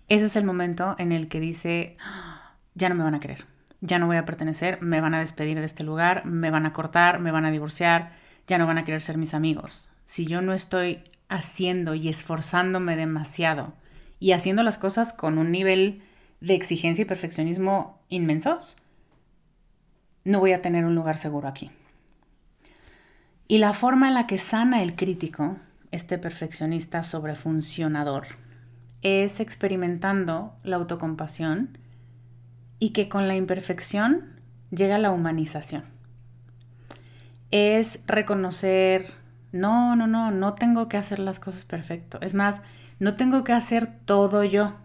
ese 0.08 0.26
es 0.26 0.34
el 0.34 0.42
momento 0.42 0.96
en 0.98 1.12
el 1.12 1.28
que 1.28 1.38
dice, 1.38 1.96
ah, 2.00 2.56
ya 2.74 2.88
no 2.88 2.96
me 2.96 3.04
van 3.04 3.14
a 3.14 3.20
querer, 3.20 3.44
ya 3.80 4.00
no 4.00 4.08
voy 4.08 4.16
a 4.16 4.24
pertenecer, 4.24 4.82
me 4.82 5.00
van 5.00 5.14
a 5.14 5.20
despedir 5.20 5.56
de 5.60 5.66
este 5.66 5.84
lugar, 5.84 6.26
me 6.26 6.50
van 6.50 6.66
a 6.66 6.72
cortar, 6.72 7.20
me 7.20 7.30
van 7.30 7.44
a 7.44 7.52
divorciar, 7.52 8.10
ya 8.48 8.58
no 8.58 8.66
van 8.66 8.78
a 8.78 8.84
querer 8.84 9.00
ser 9.00 9.16
mis 9.16 9.32
amigos. 9.32 9.88
Si 10.06 10.26
yo 10.26 10.42
no 10.42 10.52
estoy 10.52 11.04
haciendo 11.28 11.94
y 11.94 12.08
esforzándome 12.08 12.96
demasiado 12.96 13.74
y 14.18 14.32
haciendo 14.32 14.64
las 14.64 14.78
cosas 14.78 15.12
con 15.12 15.38
un 15.38 15.52
nivel 15.52 16.02
de 16.40 16.54
exigencia 16.54 17.02
y 17.02 17.06
perfeccionismo 17.06 18.02
inmensos, 18.08 18.76
no 20.30 20.40
voy 20.40 20.52
a 20.52 20.62
tener 20.62 20.84
un 20.84 20.94
lugar 20.94 21.18
seguro 21.18 21.48
aquí. 21.48 21.70
Y 23.48 23.58
la 23.58 23.72
forma 23.72 24.08
en 24.08 24.14
la 24.14 24.26
que 24.26 24.38
sana 24.38 24.82
el 24.82 24.94
crítico 24.94 25.56
este 25.90 26.18
perfeccionista 26.18 27.02
sobrefuncionador, 27.02 28.26
es 29.02 29.40
experimentando 29.40 30.54
la 30.62 30.76
autocompasión 30.76 31.78
y 32.78 32.90
que 32.90 33.08
con 33.08 33.28
la 33.28 33.36
imperfección 33.36 34.40
llega 34.70 34.98
la 34.98 35.10
humanización. 35.10 35.84
Es 37.50 37.98
reconocer, 38.06 39.06
no, 39.52 39.96
no, 39.96 40.06
no, 40.06 40.30
no 40.30 40.54
tengo 40.54 40.88
que 40.88 40.96
hacer 40.96 41.18
las 41.18 41.40
cosas 41.40 41.64
perfecto. 41.64 42.18
Es 42.20 42.34
más, 42.34 42.62
no 42.98 43.14
tengo 43.14 43.42
que 43.42 43.52
hacer 43.52 43.90
todo 44.04 44.44
yo. 44.44 44.76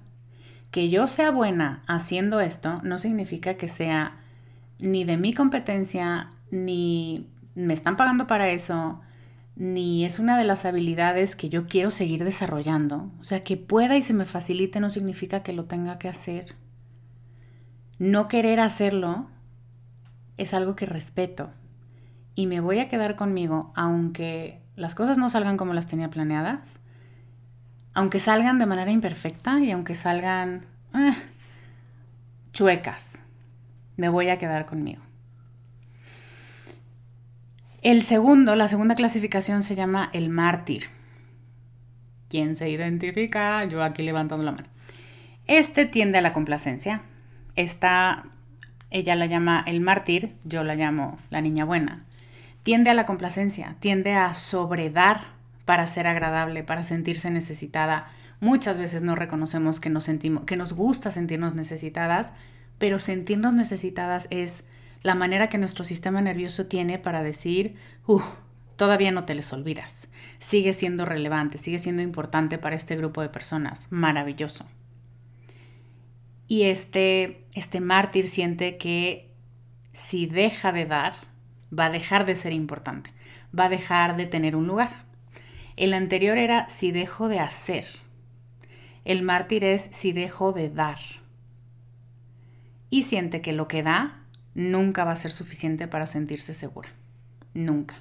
Que 0.72 0.90
yo 0.90 1.08
sea 1.08 1.30
buena 1.30 1.84
haciendo 1.88 2.40
esto 2.40 2.82
no 2.84 2.98
significa 2.98 3.56
que 3.56 3.68
sea 3.68 4.18
ni 4.80 5.04
de 5.04 5.18
mi 5.18 5.34
competencia, 5.34 6.30
ni 6.52 7.28
me 7.56 7.74
están 7.74 7.96
pagando 7.96 8.28
para 8.28 8.50
eso, 8.50 9.02
ni 9.56 10.06
es 10.06 10.20
una 10.20 10.38
de 10.38 10.44
las 10.44 10.66
habilidades 10.66 11.36
que 11.36 11.50
yo 11.50 11.68
quiero 11.68 11.92
seguir 11.92 12.24
desarrollando. 12.24 13.12
O 13.20 13.24
sea, 13.24 13.44
que 13.44 13.58
pueda 13.58 13.96
y 13.96 14.02
se 14.02 14.14
me 14.14 14.26
facilite 14.26 14.80
no 14.80 14.90
significa 14.90 15.44
que 15.44 15.54
lo 15.54 15.66
tenga 15.66 15.98
que 15.98 16.10
hacer. 16.10 16.56
No 17.98 18.28
querer 18.28 18.60
hacerlo 18.60 19.28
es 20.38 20.54
algo 20.54 20.76
que 20.76 20.86
respeto 20.86 21.50
y 22.36 22.48
me 22.48 22.60
voy 22.60 22.80
a 22.80 22.90
quedar 22.90 23.16
conmigo 23.16 23.72
aunque 23.76 24.62
las 24.76 24.94
cosas 24.94 25.18
no 25.18 25.30
salgan 25.30 25.56
como 25.56 25.74
las 25.74 25.88
tenía 25.88 26.10
planeadas, 26.10 26.82
aunque 27.94 28.20
salgan 28.20 28.60
de 28.60 28.66
manera 28.66 28.92
imperfecta 28.92 29.62
y 29.62 29.72
aunque 29.72 29.94
salgan 29.94 30.66
eh, 30.94 31.14
chuecas, 32.52 33.22
me 33.98 34.10
voy 34.10 34.30
a 34.30 34.38
quedar 34.38 34.66
conmigo. 34.66 35.02
El 37.82 38.02
segundo, 38.02 38.56
la 38.56 38.68
segunda 38.68 38.96
clasificación 38.96 39.62
se 39.62 39.76
llama 39.76 40.10
el 40.12 40.30
mártir. 40.30 40.86
¿Quién 42.30 42.56
se 42.56 42.70
identifica? 42.70 43.64
Yo 43.66 43.84
aquí 43.84 44.02
levantando 44.02 44.44
la 44.44 44.54
mano. 44.54 44.68
Este 45.48 45.86
tiende 45.86 46.18
a 46.18 46.22
la 46.22 46.34
complacencia. 46.34 47.04
Esta, 47.56 48.26
ella 48.90 49.16
la 49.16 49.28
llama 49.28 49.64
el 49.68 49.82
mártir, 49.82 50.34
yo 50.44 50.64
la 50.64 50.74
llamo 50.74 51.20
la 51.30 51.42
niña 51.42 51.64
buena. 51.64 52.06
Tiende 52.64 52.90
a 52.90 52.96
la 52.96 53.06
complacencia, 53.06 53.76
tiende 53.80 54.16
a 54.16 54.34
sobredar 54.34 55.22
para 55.66 55.86
ser 55.86 56.08
agradable, 56.08 56.64
para 56.64 56.82
sentirse 56.82 57.30
necesitada. 57.30 58.08
Muchas 58.40 58.78
veces 58.78 59.04
no 59.04 59.16
reconocemos 59.16 59.80
que 59.80 59.92
nos 59.92 60.06
sentimos, 60.06 60.46
que 60.46 60.58
nos 60.58 60.74
gusta 60.74 61.12
sentirnos 61.12 61.54
necesitadas, 61.54 62.34
pero 62.78 63.00
sentirnos 63.00 63.54
necesitadas 63.54 64.28
es 64.32 64.64
la 65.02 65.16
manera 65.16 65.50
que 65.50 65.58
nuestro 65.58 65.84
sistema 65.84 66.22
nervioso 66.22 66.66
tiene 66.66 66.98
para 66.98 67.24
decir, 67.24 67.76
todavía 68.76 69.12
no 69.12 69.26
te 69.26 69.36
les 69.36 69.54
olvidas, 69.54 70.10
sigue 70.40 70.74
siendo 70.74 71.06
relevante, 71.06 71.58
sigue 71.58 71.78
siendo 71.78 72.02
importante 72.02 72.58
para 72.58 72.76
este 72.76 72.96
grupo 72.96 73.22
de 73.22 73.30
personas, 73.30 73.88
maravilloso. 73.90 74.66
Y 76.48 76.64
este, 76.64 77.44
este 77.54 77.82
mártir 77.82 78.28
siente 78.28 78.78
que 78.78 79.32
si 79.92 80.26
deja 80.26 80.72
de 80.72 80.86
dar, 80.86 81.14
va 81.78 81.86
a 81.86 81.90
dejar 81.90 82.26
de 82.26 82.36
ser 82.36 82.54
importante, 82.54 83.12
va 83.58 83.66
a 83.66 83.70
dejar 83.70 84.18
de 84.18 84.28
tener 84.28 84.56
un 84.56 84.68
lugar. 84.68 85.06
El 85.76 85.94
anterior 85.94 86.38
era 86.38 86.70
si 86.70 86.92
dejo 86.92 87.28
de 87.28 87.40
hacer. 87.40 87.86
El 89.04 89.24
mártir 89.24 89.64
es 89.64 89.88
si 89.92 90.14
dejo 90.14 90.52
de 90.52 90.70
dar. 90.70 90.98
Y 92.96 93.02
siente 93.02 93.42
que 93.42 93.52
lo 93.52 93.68
que 93.68 93.84
da 93.84 94.22
nunca 94.54 95.04
va 95.04 95.12
a 95.12 95.18
ser 95.18 95.32
suficiente 95.32 95.86
para 95.86 96.06
sentirse 96.06 96.54
segura. 96.54 96.88
Nunca. 97.54 97.96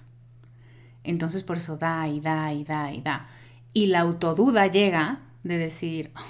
Entonces 1.02 1.42
por 1.42 1.56
eso 1.56 1.76
da 1.76 2.06
y 2.06 2.20
da 2.20 2.52
y 2.52 2.62
da 2.62 2.92
y 2.92 3.02
da. 3.02 3.26
Y 3.72 3.86
la 3.86 3.98
autoduda 3.98 4.68
llega 4.68 5.18
de 5.42 5.58
decir, 5.58 6.12
oh, 6.14 6.20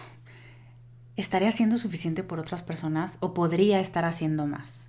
¿estaré 1.15 1.47
haciendo 1.47 1.77
suficiente 1.77 2.23
por 2.23 2.41
otras 2.41 2.63
personas 2.63 3.19
o 3.21 3.35
podría 3.35 3.81
estar 3.81 4.07
haciendo 4.07 4.47
más? 4.47 4.89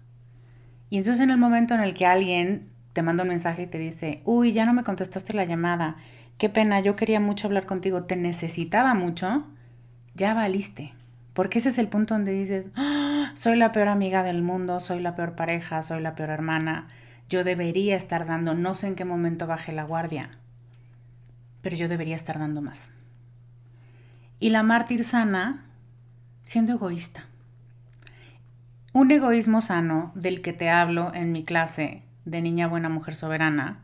Y 0.89 0.97
entonces 0.97 1.21
en 1.21 1.31
el 1.31 1.37
momento 1.37 1.73
en 1.73 1.81
el 1.81 1.93
que 1.93 2.05
alguien 2.05 2.69
te 2.93 3.01
manda 3.01 3.23
un 3.23 3.29
mensaje 3.29 3.63
y 3.63 3.67
te 3.67 3.77
dice, 3.77 4.21
uy, 4.23 4.53
ya 4.53 4.65
no 4.65 4.71
me 4.71 4.85
contestaste 4.85 5.33
la 5.33 5.43
llamada, 5.43 5.97
qué 6.37 6.47
pena, 6.47 6.79
yo 6.79 6.95
quería 6.95 7.19
mucho 7.19 7.47
hablar 7.47 7.65
contigo, 7.65 8.03
te 8.03 8.15
necesitaba 8.15 8.93
mucho, 8.93 9.43
ya 10.13 10.33
valiste. 10.33 10.93
Porque 11.33 11.59
ese 11.59 11.67
es 11.67 11.77
el 11.77 11.89
punto 11.89 12.13
donde 12.13 12.31
dices, 12.31 12.67
¡Ah! 12.77 13.14
Soy 13.33 13.55
la 13.55 13.71
peor 13.71 13.87
amiga 13.87 14.23
del 14.23 14.41
mundo, 14.41 14.79
soy 14.79 14.99
la 14.99 15.15
peor 15.15 15.35
pareja, 15.35 15.81
soy 15.81 16.01
la 16.01 16.15
peor 16.15 16.29
hermana, 16.29 16.87
yo 17.29 17.43
debería 17.43 17.95
estar 17.95 18.25
dando, 18.25 18.53
no 18.53 18.75
sé 18.75 18.87
en 18.87 18.95
qué 18.95 19.05
momento 19.05 19.47
baje 19.47 19.71
la 19.71 19.83
guardia, 19.83 20.29
pero 21.61 21.75
yo 21.75 21.87
debería 21.87 22.15
estar 22.15 22.39
dando 22.39 22.61
más. 22.61 22.89
Y 24.39 24.49
la 24.49 24.63
mártir 24.63 25.03
sana 25.03 25.65
siendo 26.43 26.73
egoísta. 26.73 27.25
Un 28.93 29.11
egoísmo 29.11 29.61
sano 29.61 30.11
del 30.15 30.41
que 30.41 30.53
te 30.53 30.69
hablo 30.69 31.13
en 31.13 31.31
mi 31.31 31.43
clase 31.43 32.03
de 32.25 32.41
Niña 32.41 32.67
Buena 32.67 32.89
Mujer 32.89 33.15
Soberana, 33.15 33.79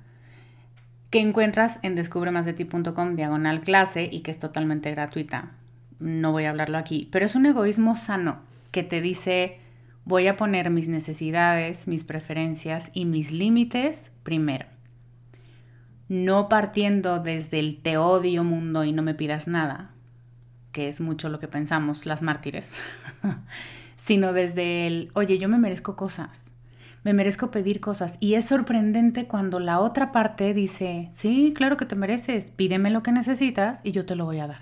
que 1.10 1.20
encuentras 1.20 1.80
en 1.82 1.96
descubremasdeti.com 1.96 3.16
diagonal 3.16 3.62
clase 3.62 4.08
y 4.12 4.22
que 4.22 4.32
es 4.32 4.40
totalmente 4.40 4.90
gratuita 4.92 5.52
no 6.02 6.32
voy 6.32 6.46
a 6.46 6.50
hablarlo 6.50 6.78
aquí, 6.78 7.08
pero 7.12 7.26
es 7.26 7.36
un 7.36 7.46
egoísmo 7.46 7.96
sano 7.96 8.40
que 8.72 8.84
te 8.84 9.02
dice 9.02 9.60
voy 10.06 10.28
a 10.28 10.36
poner 10.36 10.70
mis 10.70 10.90
necesidades, 10.90 11.88
mis 11.88 12.04
preferencias 12.04 12.90
y 12.94 13.06
mis 13.06 13.32
límites 13.32 14.12
primero. 14.24 14.66
No 16.10 16.50
partiendo 16.50 17.20
desde 17.20 17.60
el 17.60 17.78
te 17.78 17.98
odio 17.98 18.44
mundo 18.44 18.84
y 18.84 18.92
no 18.92 19.02
me 19.04 19.14
pidas 19.14 19.48
nada, 19.48 19.92
que 20.72 20.88
es 20.88 21.00
mucho 21.00 21.30
lo 21.30 21.40
que 21.40 21.48
pensamos 21.48 22.06
las 22.06 22.22
mártires, 22.22 22.70
sino 23.96 24.34
desde 24.34 24.88
el, 24.88 25.12
oye, 25.14 25.38
yo 25.38 25.48
me 25.48 25.58
merezco 25.58 25.96
cosas, 25.96 26.44
me 27.04 27.14
merezco 27.14 27.52
pedir 27.52 27.80
cosas. 27.80 28.18
Y 28.20 28.34
es 28.34 28.46
sorprendente 28.46 29.26
cuando 29.26 29.60
la 29.60 29.80
otra 29.80 30.12
parte 30.12 30.54
dice, 30.54 31.10
sí, 31.12 31.54
claro 31.56 31.78
que 31.78 31.86
te 31.86 31.96
mereces, 31.96 32.52
pídeme 32.52 32.90
lo 32.90 33.04
que 33.04 33.12
necesitas 33.12 33.80
y 33.84 33.92
yo 33.92 34.06
te 34.06 34.16
lo 34.16 34.26
voy 34.26 34.40
a 34.40 34.48
dar. 34.48 34.62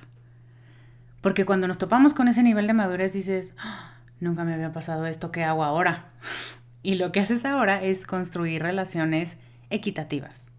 Porque 1.22 1.46
cuando 1.46 1.68
nos 1.68 1.78
topamos 1.78 2.14
con 2.14 2.28
ese 2.28 2.44
nivel 2.44 2.68
de 2.68 2.74
madurez 2.74 3.14
dices, 3.14 3.52
ah, 3.58 3.99
nunca 4.20 4.44
me 4.44 4.54
había 4.54 4.72
pasado 4.72 5.06
esto, 5.06 5.32
¿qué 5.32 5.44
hago 5.44 5.64
ahora? 5.64 6.10
Y 6.82 6.96
lo 6.96 7.12
que 7.12 7.20
haces 7.20 7.44
ahora 7.46 7.84
es 7.84 8.06
construir 8.06 8.62
relaciones 8.62 9.38
equitativas. 9.70 10.52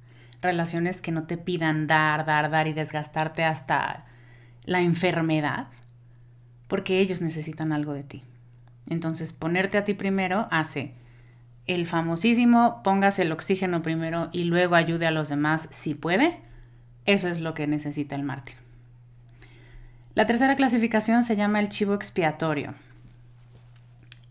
Relaciones 0.42 1.00
que 1.00 1.12
no 1.12 1.24
te 1.24 1.38
pidan 1.38 1.86
dar, 1.86 2.26
dar, 2.26 2.50
dar 2.50 2.66
y 2.66 2.72
desgastarte 2.72 3.44
hasta 3.44 4.04
la 4.64 4.80
enfermedad, 4.80 5.68
porque 6.68 7.00
ellos 7.00 7.22
necesitan 7.22 7.72
algo 7.72 7.94
de 7.94 8.02
ti. 8.02 8.24
Entonces, 8.88 9.32
ponerte 9.32 9.78
a 9.78 9.84
ti 9.84 9.94
primero 9.94 10.46
hace 10.50 10.94
el 11.66 11.86
famosísimo 11.86 12.80
póngase 12.82 13.22
el 13.22 13.32
oxígeno 13.32 13.82
primero 13.82 14.28
y 14.32 14.44
luego 14.44 14.74
ayude 14.74 15.06
a 15.06 15.12
los 15.12 15.28
demás 15.28 15.68
si 15.70 15.94
puede. 15.94 16.40
Eso 17.06 17.28
es 17.28 17.40
lo 17.40 17.54
que 17.54 17.66
necesita 17.66 18.16
el 18.16 18.24
mártir. 18.24 18.56
La 20.14 20.26
tercera 20.26 20.56
clasificación 20.56 21.22
se 21.22 21.36
llama 21.36 21.60
el 21.60 21.68
chivo 21.68 21.94
expiatorio. 21.94 22.74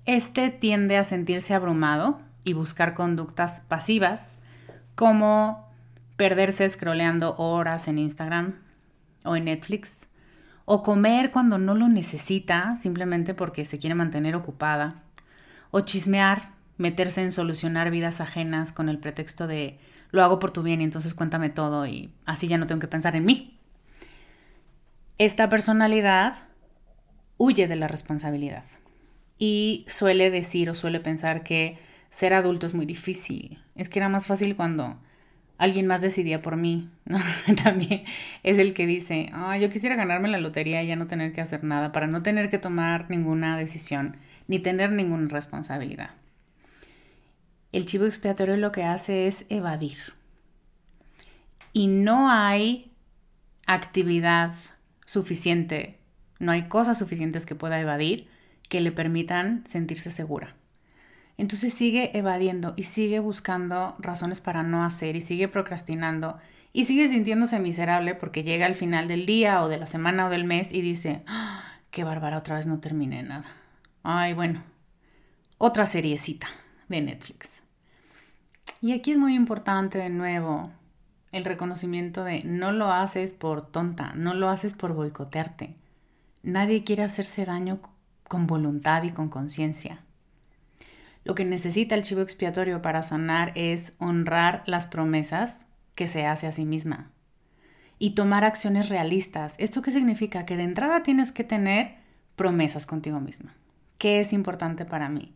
Este 0.10 0.50
tiende 0.50 0.98
a 0.98 1.04
sentirse 1.04 1.54
abrumado 1.54 2.19
y 2.43 2.54
buscar 2.54 2.95
conductas 2.95 3.62
pasivas 3.67 4.39
como 4.95 5.69
perderse 6.17 6.67
scrolleando 6.67 7.36
horas 7.38 7.88
en 7.88 8.00
Instagram 8.00 8.56
o 9.24 9.36
en 9.36 9.45
Netflix, 9.45 10.08
o 10.65 10.82
comer 10.82 11.30
cuando 11.30 11.60
no 11.60 11.76
lo 11.76 11.89
necesita 11.89 12.76
simplemente 12.76 13.36
porque 13.36 13.65
se 13.65 13.78
quiere 13.78 13.93
mantener 13.93 14.36
ocupada, 14.36 15.04
o 15.69 15.82
chismear, 15.82 16.54
meterse 16.80 17.22
en 17.22 17.32
solucionar 17.32 17.91
vidas 17.91 18.19
ajenas 18.19 18.72
con 18.72 18.89
el 18.89 18.98
pretexto 18.98 19.45
de 19.45 19.78
lo 20.10 20.24
hago 20.24 20.39
por 20.39 20.50
tu 20.50 20.63
bien 20.63 20.82
y 20.82 20.86
entonces 20.86 21.13
cuéntame 21.13 21.52
todo 21.52 21.86
y 21.86 22.12
así 22.26 22.48
ya 22.48 22.58
no 22.58 22.65
tengo 22.65 22.82
que 22.82 22.88
pensar 22.88 23.15
en 23.15 23.26
mí. 23.26 23.60
Esta 25.19 25.50
personalidad 25.50 26.48
huye 27.38 27.67
de 27.67 27.76
la 27.76 27.88
responsabilidad 27.88 28.63
y 29.39 29.86
suele 29.88 30.30
decir 30.30 30.69
o 30.69 30.75
suele 30.75 30.99
pensar 30.99 31.43
que 31.43 31.78
ser 32.10 32.34
adulto 32.34 32.65
es 32.65 32.73
muy 32.73 32.86
difícil. 32.86 33.58
Es 33.75 33.88
que 33.88 33.99
era 33.99 34.10
más 34.10 34.28
fácil 34.28 34.56
cuando 34.56 34.99
alguien 35.58 35.88
más 35.88 36.02
decidía 36.02 36.41
por 36.41 36.58
mí. 36.58 36.89
También 37.63 38.04
es 38.43 38.58
el 38.58 38.73
que 38.73 38.86
dice, 38.86 39.30
ah, 39.34 39.58
yo 39.58 39.69
quisiera 39.69 39.95
ganarme 39.95 40.28
la 40.28 40.39
lotería 40.39 40.84
y 40.84 40.88
ya 40.88 40.97
no 40.97 41.08
tener 41.08 41.32
que 41.32 41.41
hacer 41.41 41.63
nada 41.63 41.93
para 41.93 42.08
no 42.08 42.21
tener 42.21 42.49
que 42.49 42.58
tomar 42.58 43.10
ninguna 43.10 43.58
decisión 43.58 44.17
ni 44.47 44.60
tener 44.60 44.91
ninguna 44.91 45.30
responsabilidad. 45.30 46.10
El 47.71 47.86
chivo 47.86 48.06
expiatorio 48.06 48.58
lo 48.58 48.71
que 48.71 48.84
hace 48.84 49.28
es 49.28 49.45
evadir. 49.49 49.97
Y 51.71 51.88
no 51.88 52.30
hay 52.30 52.91
actividad 53.67 54.54
suficiente, 55.06 55.99
no 56.39 56.52
hay 56.52 56.63
cosas 56.67 56.97
suficientes 56.97 57.45
que 57.45 57.54
pueda 57.54 57.80
evadir 57.80 58.28
que 58.69 58.82
le 58.82 58.91
permitan 58.91 59.63
sentirse 59.65 60.12
segura. 60.12 60.55
Entonces 61.38 61.73
sigue 61.73 62.17
evadiendo 62.17 62.73
y 62.77 62.84
sigue 62.84 63.19
buscando 63.19 63.95
razones 63.99 64.41
para 64.41 64.63
no 64.63 64.84
hacer 64.84 65.15
y 65.15 65.21
sigue 65.21 65.47
procrastinando 65.47 66.38
y 66.71 66.86
sigue 66.86 67.08
sintiéndose 67.08 67.60
miserable 67.60 68.13
porque 68.13 68.43
llega 68.43 68.65
al 68.65 68.75
final 68.75 69.08
del 69.08 69.25
día 69.25 69.62
o 69.63 69.69
de 69.69 69.77
la 69.77 69.86
semana 69.86 70.27
o 70.27 70.29
del 70.29 70.43
mes 70.43 70.71
y 70.71 70.82
dice, 70.82 71.23
¡Ah, 71.27 71.63
qué 71.91 72.03
bárbara, 72.03 72.38
otra 72.38 72.55
vez 72.55 72.67
no 72.67 72.79
terminé 72.79 73.23
nada. 73.23 73.45
Ay, 74.03 74.34
bueno, 74.34 74.63
otra 75.58 75.86
seriecita 75.86 76.47
de 76.88 77.01
Netflix. 77.01 77.63
Y 78.82 78.93
aquí 78.93 79.12
es 79.12 79.17
muy 79.17 79.34
importante 79.34 79.97
de 79.97 80.10
nuevo 80.10 80.71
el 81.32 81.45
reconocimiento 81.45 82.23
de 82.23 82.43
no 82.43 82.71
lo 82.71 82.91
haces 82.91 83.34
por 83.34 83.65
tonta, 83.65 84.13
no 84.15 84.34
lo 84.34 84.49
haces 84.49 84.73
por 84.73 84.93
boicotearte. 84.93 85.75
Nadie 86.43 86.84
quiere 86.84 87.03
hacerse 87.03 87.45
daño 87.45 87.82
con 88.29 88.47
voluntad 88.47 89.03
y 89.03 89.09
con 89.09 89.27
conciencia. 89.27 90.03
Lo 91.25 91.35
que 91.35 91.43
necesita 91.43 91.95
el 91.95 92.03
chivo 92.03 92.21
expiatorio 92.21 92.81
para 92.81 93.03
sanar 93.03 93.51
es 93.55 93.93
honrar 93.97 94.63
las 94.65 94.87
promesas 94.87 95.65
que 95.95 96.07
se 96.07 96.25
hace 96.25 96.47
a 96.47 96.53
sí 96.53 96.63
misma 96.63 97.11
y 97.99 98.11
tomar 98.11 98.45
acciones 98.45 98.87
realistas. 98.87 99.55
¿Esto 99.57 99.81
qué 99.81 99.91
significa? 99.91 100.45
Que 100.45 100.55
de 100.55 100.63
entrada 100.63 101.03
tienes 101.03 101.33
que 101.33 101.43
tener 101.43 101.97
promesas 102.37 102.85
contigo 102.85 103.19
misma. 103.19 103.53
¿Qué 103.97 104.21
es 104.21 104.31
importante 104.31 104.85
para 104.85 105.09
mí? 105.09 105.35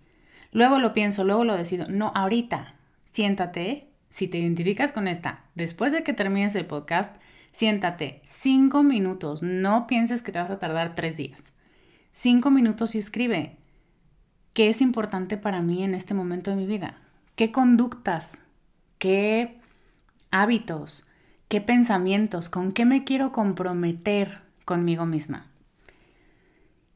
Luego 0.54 0.80
lo 0.80 0.94
pienso, 0.94 1.26
luego 1.26 1.44
lo 1.44 1.58
decido. 1.58 1.88
No, 1.90 2.14
ahorita, 2.16 2.76
siéntate, 3.12 3.90
si 4.10 4.30
te 4.30 4.38
identificas 4.38 4.94
con 4.94 5.10
esta, 5.10 5.44
después 5.56 5.92
de 5.92 6.04
que 6.04 6.14
termines 6.14 6.56
el 6.56 6.66
podcast, 6.66 7.14
siéntate 7.52 8.22
cinco 8.24 8.84
minutos, 8.84 9.44
no 9.44 9.86
pienses 9.86 10.24
que 10.24 10.32
te 10.32 10.40
vas 10.40 10.50
a 10.50 10.60
tardar 10.60 10.96
tres 10.96 11.18
días. 11.18 11.54
Cinco 12.16 12.52
minutos 12.52 12.94
y 12.94 13.00
escribe 13.00 13.58
qué 14.54 14.70
es 14.70 14.82
importante 14.82 15.36
para 15.36 15.64
mí 15.64 15.84
en 15.84 15.96
este 15.96 16.14
momento 16.14 16.52
de 16.52 16.58
mi 16.58 16.68
vida, 16.68 17.02
qué 17.36 17.52
conductas, 17.52 18.38
qué 19.00 19.58
hábitos, 20.30 21.08
qué 21.48 21.60
pensamientos, 21.60 22.50
con 22.50 22.72
qué 22.72 22.86
me 22.86 23.04
quiero 23.04 23.32
comprometer 23.32 24.42
conmigo 24.64 25.08
misma. 25.08 25.48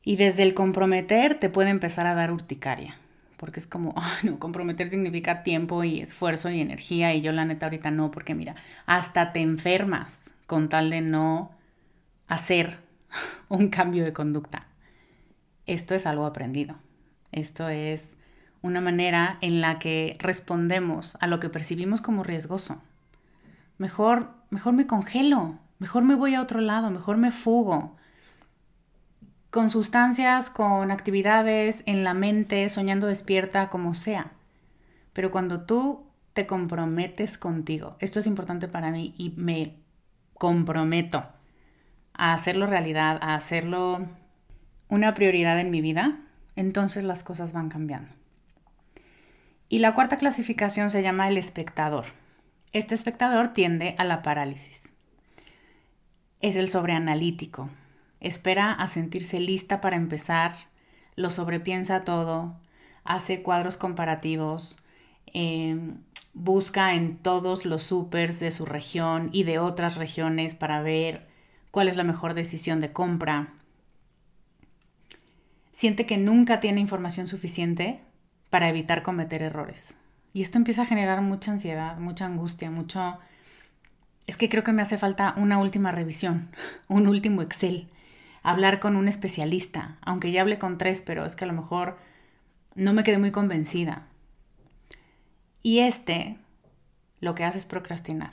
Y 0.03 0.17
desde 0.17 0.43
el 0.43 0.53
comprometer 0.53 1.39
te 1.39 1.49
puede 1.49 1.71
empezar 1.71 2.05
a 2.05 2.13
dar 2.13 2.31
urticaria, 2.31 2.95
porque 3.37 3.59
es 3.59 3.65
como, 3.65 3.95
no, 4.23 4.37
comprometer 4.37 4.87
significa 4.87 5.41
tiempo 5.41 5.83
y 5.83 5.99
esfuerzo 5.99 6.51
y 6.51 6.61
energía 6.61 7.15
y 7.15 7.21
yo 7.21 7.31
la 7.31 7.43
neta 7.43 7.65
ahorita 7.65 7.89
no, 7.89 8.11
porque 8.11 8.35
mira, 8.35 8.55
hasta 8.85 9.33
te 9.33 9.39
enfermas 9.39 10.19
con 10.45 10.69
tal 10.69 10.91
de 10.91 11.01
no 11.01 11.49
hacer 12.27 12.77
un 13.49 13.69
cambio 13.69 14.05
de 14.05 14.13
conducta. 14.13 14.66
Esto 15.67 15.93
es 15.93 16.05
algo 16.05 16.25
aprendido. 16.25 16.75
Esto 17.31 17.69
es 17.69 18.17
una 18.61 18.81
manera 18.81 19.37
en 19.41 19.61
la 19.61 19.79
que 19.79 20.15
respondemos 20.19 21.17
a 21.19 21.27
lo 21.27 21.39
que 21.39 21.49
percibimos 21.49 22.01
como 22.01 22.23
riesgoso. 22.23 22.81
Mejor, 23.77 24.31
mejor 24.49 24.73
me 24.73 24.87
congelo, 24.87 25.59
mejor 25.77 26.03
me 26.03 26.15
voy 26.15 26.33
a 26.33 26.41
otro 26.41 26.61
lado, 26.61 26.89
mejor 26.89 27.17
me 27.17 27.31
fugo. 27.31 27.95
Con 29.51 29.69
sustancias, 29.69 30.49
con 30.49 30.89
actividades 30.89 31.83
en 31.85 32.03
la 32.03 32.13
mente, 32.13 32.67
soñando 32.69 33.07
despierta, 33.07 33.69
como 33.69 33.93
sea. 33.93 34.31
Pero 35.13 35.31
cuando 35.31 35.61
tú 35.61 36.05
te 36.33 36.47
comprometes 36.47 37.37
contigo, 37.37 37.95
esto 37.99 38.19
es 38.19 38.27
importante 38.27 38.67
para 38.67 38.91
mí 38.91 39.13
y 39.17 39.31
me 39.37 39.75
comprometo 40.33 41.25
a 42.13 42.33
hacerlo 42.33 42.67
realidad, 42.67 43.19
a 43.21 43.35
hacerlo 43.35 44.07
una 44.89 45.13
prioridad 45.13 45.59
en 45.59 45.71
mi 45.71 45.81
vida, 45.81 46.19
entonces 46.55 47.03
las 47.03 47.23
cosas 47.23 47.53
van 47.53 47.69
cambiando. 47.69 48.09
Y 49.69 49.79
la 49.79 49.93
cuarta 49.93 50.17
clasificación 50.17 50.89
se 50.89 51.01
llama 51.01 51.27
el 51.27 51.37
espectador. 51.37 52.05
Este 52.73 52.95
espectador 52.95 53.53
tiende 53.53 53.95
a 53.97 54.05
la 54.05 54.21
parálisis. 54.21 54.93
Es 56.41 56.55
el 56.55 56.69
sobreanalítico. 56.69 57.69
Espera 58.19 58.71
a 58.71 58.87
sentirse 58.87 59.39
lista 59.39 59.81
para 59.81 59.95
empezar, 59.95 60.53
lo 61.15 61.29
sobrepiensa 61.29 62.03
todo, 62.03 62.55
hace 63.03 63.41
cuadros 63.41 63.77
comparativos, 63.77 64.77
em, 65.27 65.97
busca 66.33 66.93
en 66.93 67.17
todos 67.17 67.65
los 67.65 67.83
supers 67.83 68.39
de 68.39 68.51
su 68.51 68.65
región 68.65 69.29
y 69.31 69.43
de 69.43 69.59
otras 69.59 69.97
regiones 69.97 70.55
para 70.55 70.81
ver 70.81 71.27
cuál 71.71 71.87
es 71.87 71.95
la 71.95 72.03
mejor 72.03 72.33
decisión 72.33 72.79
de 72.79 72.93
compra. 72.93 73.53
Siente 75.77 76.07
que 76.07 76.17
nunca 76.17 76.59
tiene 76.59 76.81
información 76.81 77.27
suficiente 77.27 77.99
para 78.49 78.67
evitar 78.67 79.03
cometer 79.03 79.43
errores. 79.43 79.95
Y 80.33 80.41
esto 80.41 80.57
empieza 80.57 80.81
a 80.81 80.85
generar 80.87 81.21
mucha 81.21 81.51
ansiedad, 81.51 81.99
mucha 81.99 82.25
angustia, 82.25 82.71
mucho... 82.71 83.19
Es 84.25 84.37
que 84.37 84.49
creo 84.49 84.63
que 84.63 84.73
me 84.73 84.81
hace 84.81 84.97
falta 84.97 85.35
una 85.37 85.59
última 85.59 85.91
revisión, 85.91 86.49
un 86.87 87.05
último 87.05 87.43
Excel, 87.43 87.89
hablar 88.41 88.79
con 88.79 88.95
un 88.95 89.07
especialista, 89.07 89.99
aunque 90.01 90.31
ya 90.31 90.41
hablé 90.41 90.57
con 90.57 90.79
tres, 90.79 91.03
pero 91.05 91.27
es 91.27 91.35
que 91.35 91.45
a 91.45 91.47
lo 91.47 91.53
mejor 91.53 91.99
no 92.73 92.93
me 92.93 93.03
quedé 93.03 93.19
muy 93.19 93.29
convencida. 93.29 94.07
Y 95.61 95.81
este 95.81 96.39
lo 97.19 97.35
que 97.35 97.43
hace 97.43 97.59
es 97.59 97.67
procrastinar. 97.67 98.31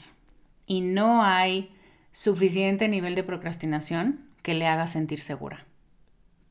Y 0.64 0.80
no 0.80 1.22
hay 1.22 1.76
suficiente 2.10 2.88
nivel 2.88 3.14
de 3.14 3.22
procrastinación 3.22 4.30
que 4.40 4.54
le 4.54 4.66
haga 4.66 4.86
sentir 4.86 5.20
segura. 5.20 5.66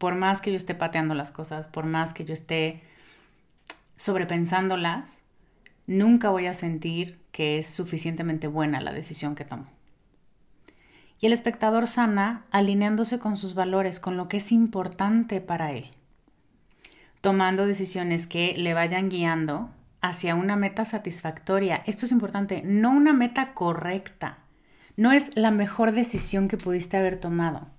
Por 0.04 0.16
más 0.16 0.42
que 0.42 0.50
yo 0.50 0.58
esté 0.58 0.76
pateando 0.76 1.14
las 1.14 1.32
cosas, 1.32 1.70
por 1.70 1.86
más 1.86 2.12
que 2.14 2.26
yo 2.26 2.34
esté 2.34 2.82
sobrepensándolas, 3.96 5.20
nunca 5.88 6.30
voy 6.30 6.48
a 6.48 6.54
sentir 6.54 7.22
que 7.32 7.58
es 7.58 7.68
suficientemente 7.68 8.48
buena 8.48 8.82
la 8.82 8.92
decisión 8.92 9.34
que 9.34 9.46
tomo. 9.46 9.66
Y 11.22 11.28
el 11.28 11.32
espectador 11.32 11.88
sana 11.88 12.44
alineándose 12.52 13.18
con 13.18 13.38
sus 13.38 13.56
valores, 13.56 14.02
con 14.02 14.18
lo 14.18 14.28
que 14.28 14.36
es 14.36 14.52
importante 14.52 15.40
para 15.40 15.72
él, 15.72 15.90
tomando 17.22 17.66
decisiones 17.66 18.28
que 18.28 18.56
le 18.58 18.74
vayan 18.74 19.08
guiando 19.08 19.70
hacia 20.02 20.36
una 20.36 20.58
meta 20.58 20.84
satisfactoria. 20.84 21.82
Esto 21.86 22.08
es 22.08 22.12
importante, 22.12 22.62
no 22.66 22.92
una 22.92 23.14
meta 23.14 23.54
correcta. 23.54 24.40
No 24.98 25.14
es 25.14 25.34
la 25.38 25.52
mejor 25.52 25.94
decisión 25.94 26.50
que 26.50 26.58
pudiste 26.58 26.98
haber 26.98 27.22
tomado. 27.22 27.70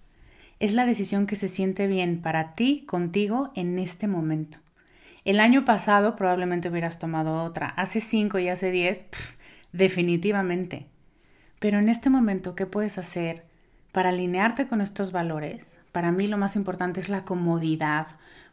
Es 0.61 0.73
la 0.73 0.87
decisión 0.87 1.27
que 1.27 1.37
se 1.37 1.49
siente 1.49 1.87
bien 1.87 2.21
para 2.23 2.55
ti, 2.55 2.85
contigo, 2.87 3.51
en 3.55 3.79
este 3.79 4.07
momento. 4.07 4.59
El 5.25 5.41
año 5.41 5.65
pasado 5.65 6.17
probablemente 6.17 6.69
hubieras 6.69 6.99
tomado 6.99 7.43
otra. 7.43 7.69
Hace 7.69 8.01
cinco 8.01 8.39
y 8.39 8.49
hace 8.49 8.71
diez, 8.71 9.07
definitivamente. 9.73 10.87
Pero 11.59 11.79
en 11.79 11.89
este 11.89 12.11
momento, 12.11 12.55
¿qué 12.55 12.67
puedes 12.67 12.99
hacer 12.99 13.45
para 13.91 14.11
alinearte 14.11 14.67
con 14.67 14.81
estos 14.81 15.13
valores? 15.13 15.79
Para 15.93 16.13
mí 16.13 16.27
lo 16.27 16.37
más 16.37 16.57
importante 16.57 17.01
es 17.01 17.09
la 17.09 17.25
comodidad. 17.25 18.09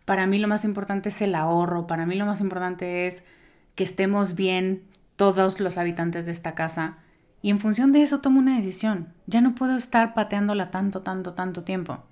Para 0.06 0.28
mí 0.28 0.40
lo 0.40 0.48
más 0.48 0.64
importante 0.64 1.10
es 1.10 1.22
el 1.22 1.36
ahorro. 1.36 1.88
Para 1.88 2.06
mí 2.06 2.16
lo 2.16 2.26
más 2.26 2.40
importante 2.40 3.06
es 3.06 3.24
que 3.76 3.84
estemos 3.84 4.36
bien 4.36 4.84
todos 5.18 5.60
los 5.60 5.78
habitantes 5.78 6.26
de 6.26 6.32
esta 6.32 6.56
casa. 6.56 6.98
Y 7.42 7.50
en 7.50 7.60
función 7.60 7.92
de 7.92 8.02
eso 8.02 8.20
tomo 8.20 8.40
una 8.40 8.56
decisión. 8.56 9.08
Ya 9.26 9.42
no 9.42 9.56
puedo 9.56 9.76
estar 9.76 10.14
pateándola 10.14 10.72
tanto, 10.72 11.02
tanto, 11.02 11.34
tanto 11.34 11.64
tiempo. 11.64 12.04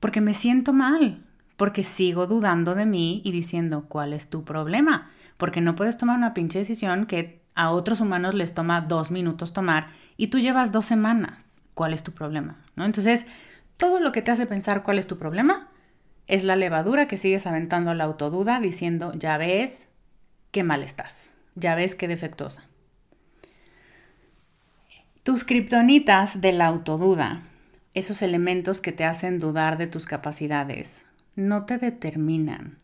Porque 0.00 0.20
me 0.20 0.34
siento 0.34 0.72
mal 0.72 1.22
porque 1.56 1.84
sigo 1.84 2.26
dudando 2.26 2.74
de 2.74 2.86
mí 2.86 3.22
y 3.24 3.30
diciendo, 3.30 3.84
¿cuál 3.88 4.12
es 4.12 4.28
tu 4.28 4.44
problema? 4.44 5.10
Porque 5.36 5.60
no 5.60 5.76
puedes 5.76 5.96
tomar 5.96 6.16
una 6.16 6.34
pinche 6.34 6.58
decisión 6.58 7.06
que 7.06 7.40
a 7.54 7.70
otros 7.70 8.00
humanos 8.00 8.34
les 8.34 8.52
toma 8.52 8.80
dos 8.80 9.12
minutos 9.12 9.52
tomar 9.52 9.90
y 10.16 10.26
tú 10.26 10.40
llevas 10.40 10.72
dos 10.72 10.86
semanas. 10.86 11.62
¿Cuál 11.74 11.94
es 11.94 12.02
tu 12.02 12.10
problema? 12.10 12.56
¿No? 12.74 12.84
Entonces, 12.84 13.26
todo 13.76 14.00
lo 14.00 14.10
que 14.10 14.22
te 14.22 14.32
hace 14.32 14.46
pensar 14.46 14.82
cuál 14.82 14.98
es 14.98 15.06
tu 15.06 15.18
problema 15.18 15.68
es 16.26 16.42
la 16.42 16.56
levadura 16.56 17.06
que 17.06 17.16
sigues 17.16 17.46
aventando 17.46 17.90
a 17.90 17.94
la 17.94 18.04
autoduda 18.04 18.58
diciendo, 18.58 19.12
ya 19.14 19.38
ves 19.38 19.88
qué 20.50 20.64
mal 20.64 20.82
estás, 20.82 21.30
ya 21.54 21.76
ves 21.76 21.94
qué 21.94 22.08
defectuosa. 22.08 22.64
Tus 25.22 25.44
kriptonitas 25.44 26.40
de 26.40 26.50
la 26.50 26.66
autoduda, 26.66 27.42
esos 27.94 28.22
elementos 28.22 28.80
que 28.80 28.90
te 28.90 29.04
hacen 29.04 29.38
dudar 29.38 29.78
de 29.78 29.86
tus 29.86 30.04
capacidades, 30.04 31.04
no 31.36 31.64
te 31.64 31.78
determinan. 31.78 32.78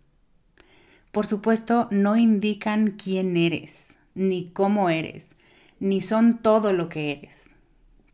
Por 1.11 1.27
supuesto, 1.27 1.89
no 1.91 2.17
indican 2.17 2.93
quién 2.93 3.37
eres, 3.37 3.99
ni 4.15 4.51
cómo 4.51 4.89
eres, 4.89 5.35
ni 5.81 6.01
son 6.01 6.39
todo 6.39 6.73
lo 6.73 6.89
que 6.89 7.11
eres. 7.11 7.51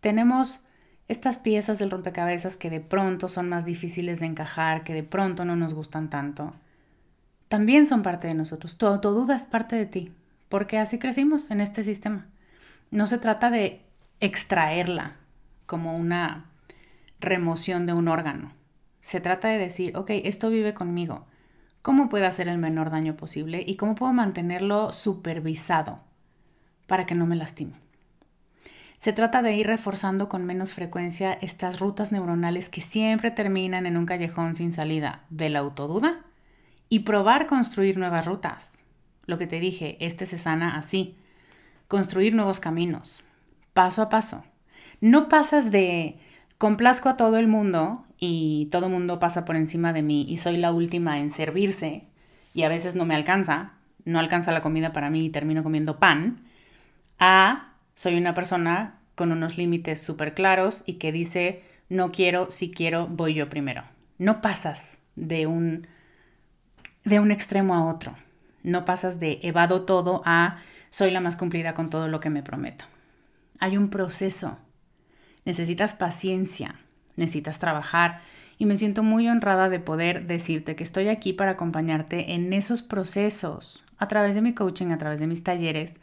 Tenemos 0.00 0.60
estas 1.06 1.36
piezas 1.36 1.78
del 1.78 1.90
rompecabezas 1.90 2.56
que 2.56 2.70
de 2.70 2.80
pronto 2.80 3.28
son 3.28 3.50
más 3.50 3.66
difíciles 3.66 4.20
de 4.20 4.26
encajar, 4.26 4.84
que 4.84 4.94
de 4.94 5.02
pronto 5.02 5.44
no 5.44 5.54
nos 5.54 5.74
gustan 5.74 6.08
tanto. 6.08 6.54
También 7.48 7.86
son 7.86 8.02
parte 8.02 8.28
de 8.28 8.34
nosotros. 8.34 8.78
Tu 8.78 8.86
autoduda 8.86 9.36
es 9.36 9.44
parte 9.44 9.76
de 9.76 9.84
ti, 9.84 10.12
porque 10.48 10.78
así 10.78 10.98
crecimos 10.98 11.50
en 11.50 11.60
este 11.60 11.82
sistema. 11.82 12.26
No 12.90 13.06
se 13.06 13.18
trata 13.18 13.50
de 13.50 13.83
extraerla 14.20 15.16
como 15.66 15.96
una 15.96 16.50
remoción 17.20 17.86
de 17.86 17.92
un 17.92 18.08
órgano. 18.08 18.52
Se 19.00 19.20
trata 19.20 19.48
de 19.48 19.58
decir, 19.58 19.96
ok, 19.96 20.10
esto 20.10 20.50
vive 20.50 20.74
conmigo. 20.74 21.26
¿Cómo 21.82 22.08
puedo 22.08 22.26
hacer 22.26 22.48
el 22.48 22.58
menor 22.58 22.90
daño 22.90 23.16
posible 23.16 23.62
y 23.66 23.76
cómo 23.76 23.94
puedo 23.94 24.12
mantenerlo 24.12 24.92
supervisado 24.92 26.00
para 26.86 27.04
que 27.04 27.14
no 27.14 27.26
me 27.26 27.36
lastime? 27.36 27.74
Se 28.96 29.12
trata 29.12 29.42
de 29.42 29.54
ir 29.54 29.66
reforzando 29.66 30.30
con 30.30 30.46
menos 30.46 30.72
frecuencia 30.72 31.34
estas 31.34 31.80
rutas 31.80 32.12
neuronales 32.12 32.70
que 32.70 32.80
siempre 32.80 33.30
terminan 33.30 33.84
en 33.84 33.98
un 33.98 34.06
callejón 34.06 34.54
sin 34.54 34.72
salida 34.72 35.24
de 35.28 35.50
la 35.50 35.58
autoduda 35.58 36.24
y 36.88 37.00
probar 37.00 37.46
construir 37.46 37.98
nuevas 37.98 38.24
rutas. 38.24 38.78
Lo 39.26 39.36
que 39.36 39.46
te 39.46 39.60
dije, 39.60 39.96
este 40.00 40.24
se 40.26 40.38
sana 40.38 40.76
así. 40.76 41.18
Construir 41.88 42.34
nuevos 42.34 42.60
caminos, 42.60 43.23
paso 43.74 44.00
a 44.00 44.08
paso. 44.08 44.44
No 45.00 45.28
pasas 45.28 45.70
de 45.70 46.18
complazco 46.56 47.10
a 47.10 47.16
todo 47.16 47.36
el 47.36 47.48
mundo 47.48 48.06
y 48.18 48.68
todo 48.70 48.86
el 48.86 48.92
mundo 48.92 49.18
pasa 49.18 49.44
por 49.44 49.56
encima 49.56 49.92
de 49.92 50.02
mí 50.02 50.24
y 50.26 50.38
soy 50.38 50.56
la 50.56 50.72
última 50.72 51.18
en 51.18 51.30
servirse 51.30 52.04
y 52.54 52.62
a 52.62 52.68
veces 52.68 52.94
no 52.94 53.04
me 53.04 53.14
alcanza, 53.14 53.72
no 54.04 54.18
alcanza 54.18 54.52
la 54.52 54.62
comida 54.62 54.92
para 54.92 55.10
mí 55.10 55.26
y 55.26 55.30
termino 55.30 55.62
comiendo 55.62 55.98
pan, 55.98 56.44
a 57.18 57.74
soy 57.94 58.16
una 58.16 58.32
persona 58.32 58.98
con 59.14 59.32
unos 59.32 59.58
límites 59.58 60.00
súper 60.00 60.34
claros 60.34 60.84
y 60.86 60.94
que 60.94 61.12
dice, 61.12 61.62
no 61.88 62.12
quiero, 62.12 62.50
si 62.50 62.70
quiero, 62.70 63.06
voy 63.08 63.34
yo 63.34 63.48
primero. 63.50 63.82
No 64.18 64.40
pasas 64.40 64.98
de 65.16 65.46
un, 65.46 65.86
de 67.04 67.20
un 67.20 67.30
extremo 67.30 67.74
a 67.74 67.84
otro. 67.84 68.14
No 68.62 68.84
pasas 68.84 69.20
de 69.20 69.40
evado 69.42 69.82
todo 69.82 70.22
a 70.24 70.58
soy 70.90 71.10
la 71.10 71.20
más 71.20 71.36
cumplida 71.36 71.74
con 71.74 71.90
todo 71.90 72.08
lo 72.08 72.20
que 72.20 72.30
me 72.30 72.42
prometo. 72.42 72.84
Hay 73.60 73.76
un 73.76 73.90
proceso. 73.90 74.58
Necesitas 75.44 75.94
paciencia, 75.94 76.76
necesitas 77.16 77.58
trabajar 77.58 78.20
y 78.58 78.66
me 78.66 78.76
siento 78.76 79.02
muy 79.02 79.28
honrada 79.28 79.68
de 79.68 79.80
poder 79.80 80.26
decirte 80.26 80.76
que 80.76 80.84
estoy 80.84 81.08
aquí 81.08 81.32
para 81.32 81.52
acompañarte 81.52 82.34
en 82.34 82.52
esos 82.52 82.82
procesos 82.82 83.84
a 83.98 84.08
través 84.08 84.34
de 84.34 84.42
mi 84.42 84.54
coaching, 84.54 84.88
a 84.88 84.98
través 84.98 85.20
de 85.20 85.26
mis 85.26 85.42
talleres 85.42 85.94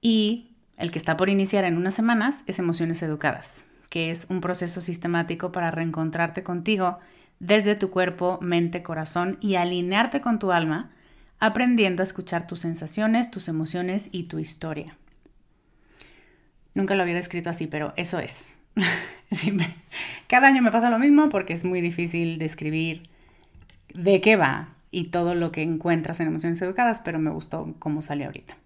y 0.00 0.56
el 0.76 0.90
que 0.90 0.98
está 0.98 1.16
por 1.16 1.28
iniciar 1.28 1.64
en 1.64 1.76
unas 1.76 1.94
semanas 1.94 2.44
es 2.46 2.58
Emociones 2.58 3.02
Educadas, 3.02 3.64
que 3.88 4.10
es 4.10 4.26
un 4.28 4.40
proceso 4.40 4.80
sistemático 4.80 5.52
para 5.52 5.70
reencontrarte 5.70 6.42
contigo 6.42 6.98
desde 7.38 7.76
tu 7.76 7.90
cuerpo, 7.90 8.38
mente, 8.42 8.82
corazón 8.82 9.38
y 9.40 9.54
alinearte 9.56 10.20
con 10.20 10.38
tu 10.38 10.52
alma, 10.52 10.90
aprendiendo 11.38 12.02
a 12.02 12.04
escuchar 12.04 12.46
tus 12.46 12.60
sensaciones, 12.60 13.30
tus 13.30 13.48
emociones 13.48 14.08
y 14.12 14.24
tu 14.24 14.38
historia. 14.38 14.96
Nunca 16.76 16.94
lo 16.94 17.02
había 17.02 17.14
descrito 17.14 17.48
así, 17.48 17.66
pero 17.66 17.94
eso 17.96 18.18
es. 18.18 18.54
cada 20.28 20.48
año 20.48 20.60
me 20.60 20.70
pasa 20.70 20.90
lo 20.90 20.98
mismo 20.98 21.30
porque 21.30 21.54
es 21.54 21.64
muy 21.64 21.80
difícil 21.80 22.36
describir 22.38 23.02
de 23.94 24.20
qué 24.20 24.36
va 24.36 24.74
y 24.90 25.04
todo 25.04 25.34
lo 25.34 25.52
que 25.52 25.62
encuentras 25.62 26.20
en 26.20 26.26
emociones 26.26 26.60
educadas, 26.60 27.00
pero 27.00 27.18
me 27.18 27.30
gustó 27.30 27.74
cómo 27.78 28.02
sale 28.02 28.26
ahorita. 28.26 28.58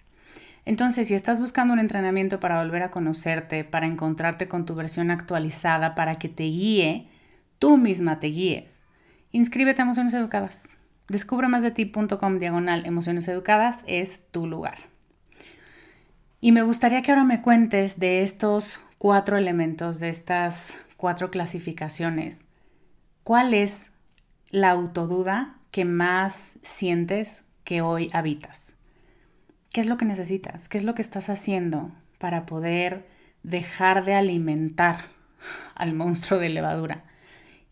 Entonces, 0.65 1.07
si 1.07 1.15
estás 1.15 1.39
buscando 1.39 1.73
un 1.73 1.79
entrenamiento 1.79 2.41
para 2.41 2.61
volver 2.61 2.83
a 2.83 2.91
conocerte, 2.91 3.63
para 3.63 3.87
encontrarte 3.87 4.49
con 4.49 4.67
tu 4.67 4.75
versión 4.75 5.13
actualizada, 5.13 5.95
para 5.95 6.17
que 6.17 6.29
te 6.29 6.43
guíe, 6.43 7.07
tú 7.61 7.77
misma 7.77 8.19
te 8.19 8.27
guíes, 8.27 8.87
inscríbete 9.31 9.83
a 9.83 9.85
Emociones 9.85 10.15
Educadas. 10.15 10.69
Descubre 11.07 11.47
más 11.47 11.63
de 11.63 11.71
ti.com 11.71 12.41
diagonal 12.41 12.87
Emociones 12.87 13.29
Educadas 13.29 13.85
es 13.87 14.23
tu 14.33 14.49
lugar. 14.49 14.90
Y 16.43 16.53
me 16.53 16.63
gustaría 16.63 17.03
que 17.03 17.11
ahora 17.11 17.25
me 17.25 17.43
cuentes 17.43 17.99
de 17.99 18.23
estos 18.23 18.81
cuatro 18.97 19.37
elementos, 19.37 20.01
de 20.01 20.09
estas 20.09 20.79
cuatro 20.97 21.31
clasificaciones. 21.31 22.47
¿Cuál 23.25 23.53
es 23.53 23.91
la 24.51 24.71
autoduda 24.71 25.59
que 25.71 25.85
más 25.85 26.59
sientes 26.63 27.45
que 27.63 27.83
hoy 27.83 28.09
habitas? 28.15 28.73
¿Qué 29.71 29.83
es 29.83 29.87
lo 29.87 29.99
que 29.99 30.07
necesitas? 30.07 30.71
¿Qué 30.71 30.79
es 30.79 30.85
lo 30.85 30.95
que 30.95 31.03
estás 31.03 31.29
haciendo 31.29 31.93
para 32.19 32.47
poder 32.47 33.07
dejar 33.43 34.07
de 34.07 34.15
alimentar 34.15 35.11
al 35.75 35.93
monstruo 35.93 36.41
de 36.41 36.49
levadura 36.49 37.05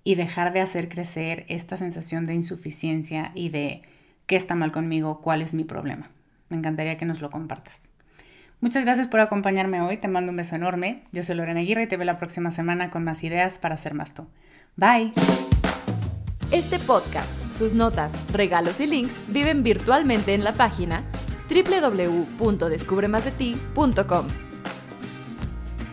y 0.05 0.15
dejar 0.15 0.53
de 0.53 0.61
hacer 0.61 0.91
crecer 0.91 1.47
esta 1.49 1.79
sensación 1.79 2.27
de 2.27 2.35
insuficiencia 2.35 3.33
y 3.35 3.49
de 3.49 3.81
qué 4.27 4.37
está 4.37 4.55
mal 4.55 4.73
conmigo, 4.73 5.23
cuál 5.23 5.41
es 5.41 5.55
mi 5.55 5.65
problema? 5.65 6.11
Me 6.51 6.59
encantaría 6.59 6.99
que 6.99 7.07
nos 7.07 7.23
lo 7.23 7.31
compartas. 7.31 7.89
Muchas 8.61 8.85
gracias 8.85 9.07
por 9.07 9.21
acompañarme 9.21 9.81
hoy, 9.81 9.99
te 9.99 10.09
mando 10.09 10.31
un 10.31 10.37
beso 10.37 10.57
enorme. 10.57 11.05
Yo 11.13 11.23
soy 11.23 11.37
Lorena 11.37 11.61
Aguirre 11.61 11.85
y 11.85 11.87
te 11.87 11.97
veo 11.97 12.05
la 12.05 12.19
próxima 12.19 12.51
semana 12.51 12.91
con 12.91 13.05
más 13.05 13.23
ideas 13.23 13.61
para 13.61 13.77
ser 13.77 13.95
más 13.95 14.15
tú. 14.15 14.27
Bye. 14.75 15.13
Este 16.51 16.81
podcast, 16.81 17.31
sus 17.57 17.75
notas, 17.75 18.13
regalos 18.33 18.81
y 18.81 18.87
links 18.87 19.15
viven 19.29 19.63
virtualmente 19.63 20.35
en 20.35 20.43
la 20.43 20.55
página 20.55 21.05
www.descubremasdeti.com. 21.49 24.27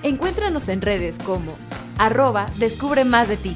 Encuéntranos 0.02 0.68
en 0.70 0.82
redes 0.82 1.20
como 1.20 1.56
arroba 1.98 2.48
Descubre 2.58 3.06
Más 3.06 3.28
de 3.28 3.38
Ti. 3.38 3.56